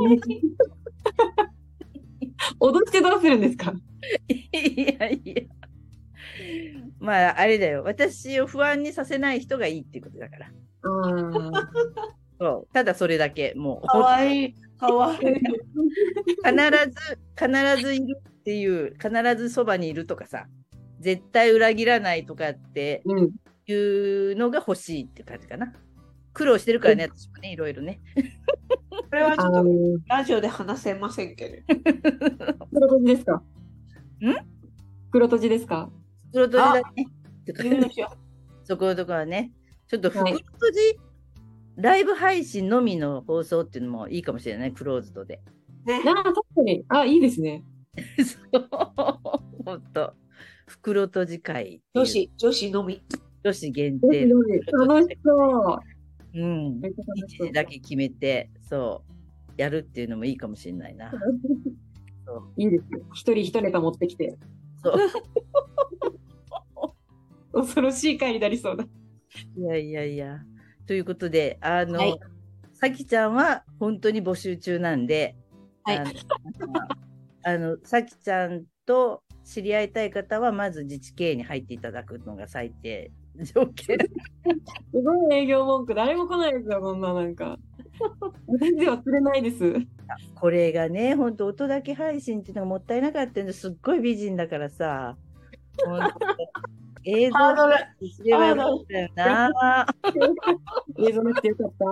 [2.60, 3.74] 脅してどうするんですか？
[4.30, 5.42] いやいや。
[7.00, 7.84] まあ、あれだよ。
[7.84, 10.48] 私を不安にさせない人がいいっていうことだから。
[10.48, 10.52] あ
[12.40, 12.74] そう。
[12.74, 13.54] ただそれだけ。
[13.56, 14.56] もう、かわいい。
[14.78, 15.20] かわいい。
[15.20, 15.30] 必
[16.90, 17.52] ず、必
[17.86, 20.48] ずいるっていう、必ずそばにいるとかさ、
[21.00, 23.32] 絶対裏切らないとかってうん。
[23.68, 23.74] い
[24.34, 25.74] うのが欲しいって感じかな。
[26.34, 28.02] 苦労してるからね、私もね、いろいろね。
[28.90, 31.64] これはちょあっとの、ラジオで話せませんけ
[32.74, 33.34] 黒閉じですか？
[33.36, 33.44] ん？
[35.12, 35.92] 黒閉じですか？
[36.34, 37.08] その通りだね。
[37.46, 37.54] ど。
[37.64, 38.08] 言うでしょ。
[38.64, 39.52] そこのとこはね、
[39.88, 41.00] ちょっとはい袋閉じ、
[41.76, 45.42] ライブ配信のみの放送っていうのもいいかもしれない、クローズドで。
[45.86, 46.02] ね。
[46.08, 46.84] ああ、確かに。
[46.88, 47.64] あ、いいですね。
[48.26, 48.68] そう、
[49.64, 50.14] ほんと。
[50.66, 53.04] 袋閉じ会女子、女子のみ。
[53.44, 54.28] 女子限楽定。
[54.28, 54.30] し
[55.24, 55.80] そ
[56.34, 56.40] う。
[56.40, 56.82] うん。
[57.16, 61.12] 一時だけ決めて、そう、やるっていうのもいいかもしれないな。
[62.26, 62.54] そう。
[62.58, 63.02] いいですよ。
[63.14, 64.38] 一人一ネタ持ってきて。
[64.84, 64.98] そう
[67.62, 68.86] 恐ろしい回になりそうだ。
[69.56, 70.44] いやいやいや。
[70.88, 72.20] ということで、あの、はい
[72.84, 75.38] さきちゃんは本当に募集中なんで、
[75.84, 76.12] はいあの、
[77.44, 83.98] あのさきちゃんと知り合いたい方は、まず自治経営に入っていただくのが最低条件。
[83.98, 87.58] すごい営業文句、誰も来ないですよ、こんななんか。
[88.60, 89.74] 全然忘れないです。
[90.36, 95.16] これがね、本当音だけ配信っていうのがもったいなかったんですっごい美人だからさ。
[97.06, 97.68] 映像
[98.00, 99.86] にすればよかったよな。
[100.98, 101.86] 映像なくてよかった。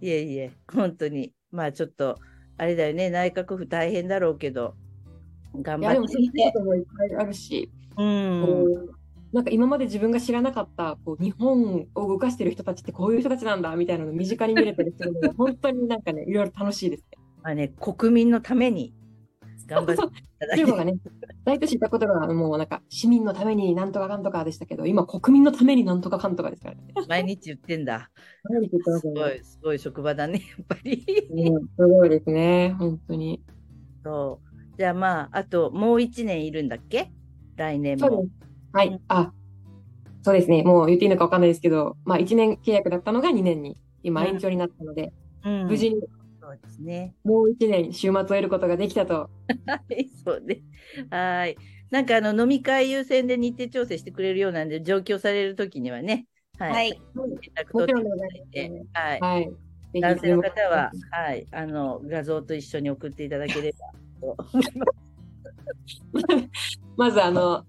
[0.00, 1.32] いえいえ、本当に。
[1.50, 2.18] まあちょっと、
[2.56, 4.74] あれだよね、内閣府大変だろうけど、
[5.54, 8.90] 頑いや、でも、張ってそういうこともいっぱいあるし、うん。
[9.32, 17.18] なんか今まで自分が知らなかったこう日本を動かしてる人たちってこういう人たちなんだみたいなのを身近に見れたりするのが 本当になんかね、いろいろ楽しいですね。
[17.42, 18.94] まあね、国民のために
[19.66, 20.56] 頑張って。
[20.56, 20.94] 中国がね、
[21.44, 26.82] 大都市行ったことがもうなんか市民のためになんとかかんとかでしたけど、今国民のためになんとかかんとかですからね。
[27.08, 28.10] 毎日言ってんだ。
[28.44, 31.04] 何言ってますすごい、すごい職場だね、やっぱり。
[31.30, 33.42] うん、すごいですね、本当に。
[34.04, 34.76] そう。
[34.78, 37.10] じゃあまあ、あともう1年いるんだっけ？
[37.56, 38.28] 来年もそうで。
[38.28, 38.32] す。
[38.72, 39.00] はい。
[39.08, 39.32] あ、
[40.22, 40.62] そうですね。
[40.62, 45.12] もう言っていいのかわかんないですけど、まあ1年契約だったのが2年に今うん延長になったので、
[45.44, 46.00] うん無事に
[46.40, 47.14] そうですね。
[47.24, 49.30] もう1年週末を得ることができたと。
[49.66, 50.62] はい、そうね。
[51.10, 51.56] はい。
[51.90, 56.26] なんかあの飲み会優先で日程調整してくれるようなんで、上京されるときにはね、
[56.58, 56.72] はい。
[56.72, 56.90] はい。
[56.90, 57.26] 連
[57.66, 58.86] 絡取っていただいて
[59.20, 59.50] はい。
[60.00, 63.78] 男性の方は、はい、あの画像と一緒に送っていただければ
[64.20, 65.11] と思います。
[66.96, 67.64] まずあの、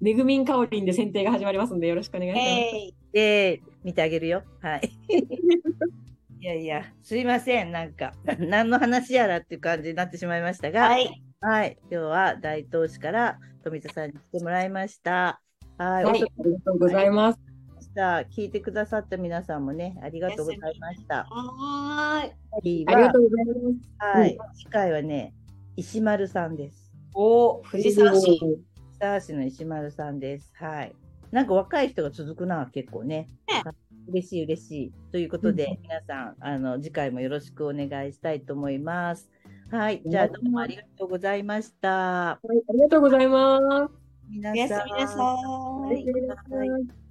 [0.00, 2.48] めぐみんかおりんで選定が始まりますのでよろしくお願いします。
[2.48, 2.94] えい。
[3.12, 4.42] で、見てあげるよ。
[4.60, 4.90] はい。
[6.40, 7.72] いやいや、すいません。
[7.72, 11.22] なんか、何の話やらっていう感じになってしまいましたが、はい。
[11.40, 15.40] はい、今日は大東市から富田さんに来てもらいました。
[15.78, 17.48] はい、はい、おありがとうございます。
[17.88, 18.18] した。
[18.30, 21.24] 聞いてくださった皆さんもね、ありがとうございました。
[21.24, 22.32] はーい。
[22.62, 24.18] 次ありがとは、うございます。
[24.18, 25.34] はい、次回はね、
[25.76, 26.87] 石丸さんです。
[27.20, 28.38] お、藤沢市。
[28.92, 30.52] スター市の石丸さんです。
[30.54, 30.94] はい。
[31.32, 33.28] なんか若い人が続くな、結構ね。
[33.48, 33.64] ね
[34.08, 34.92] 嬉しい嬉しい。
[35.10, 39.28] ということで、うん皆さん、あの、次回もよろしくお願いしたいと思います。
[39.68, 40.00] はい。
[40.06, 41.88] じゃあ、どうもありがとうございました。
[41.88, 43.92] はい、ありがとうございます。
[44.30, 44.88] 皆さん。
[44.92, 47.07] おやすみなさはいい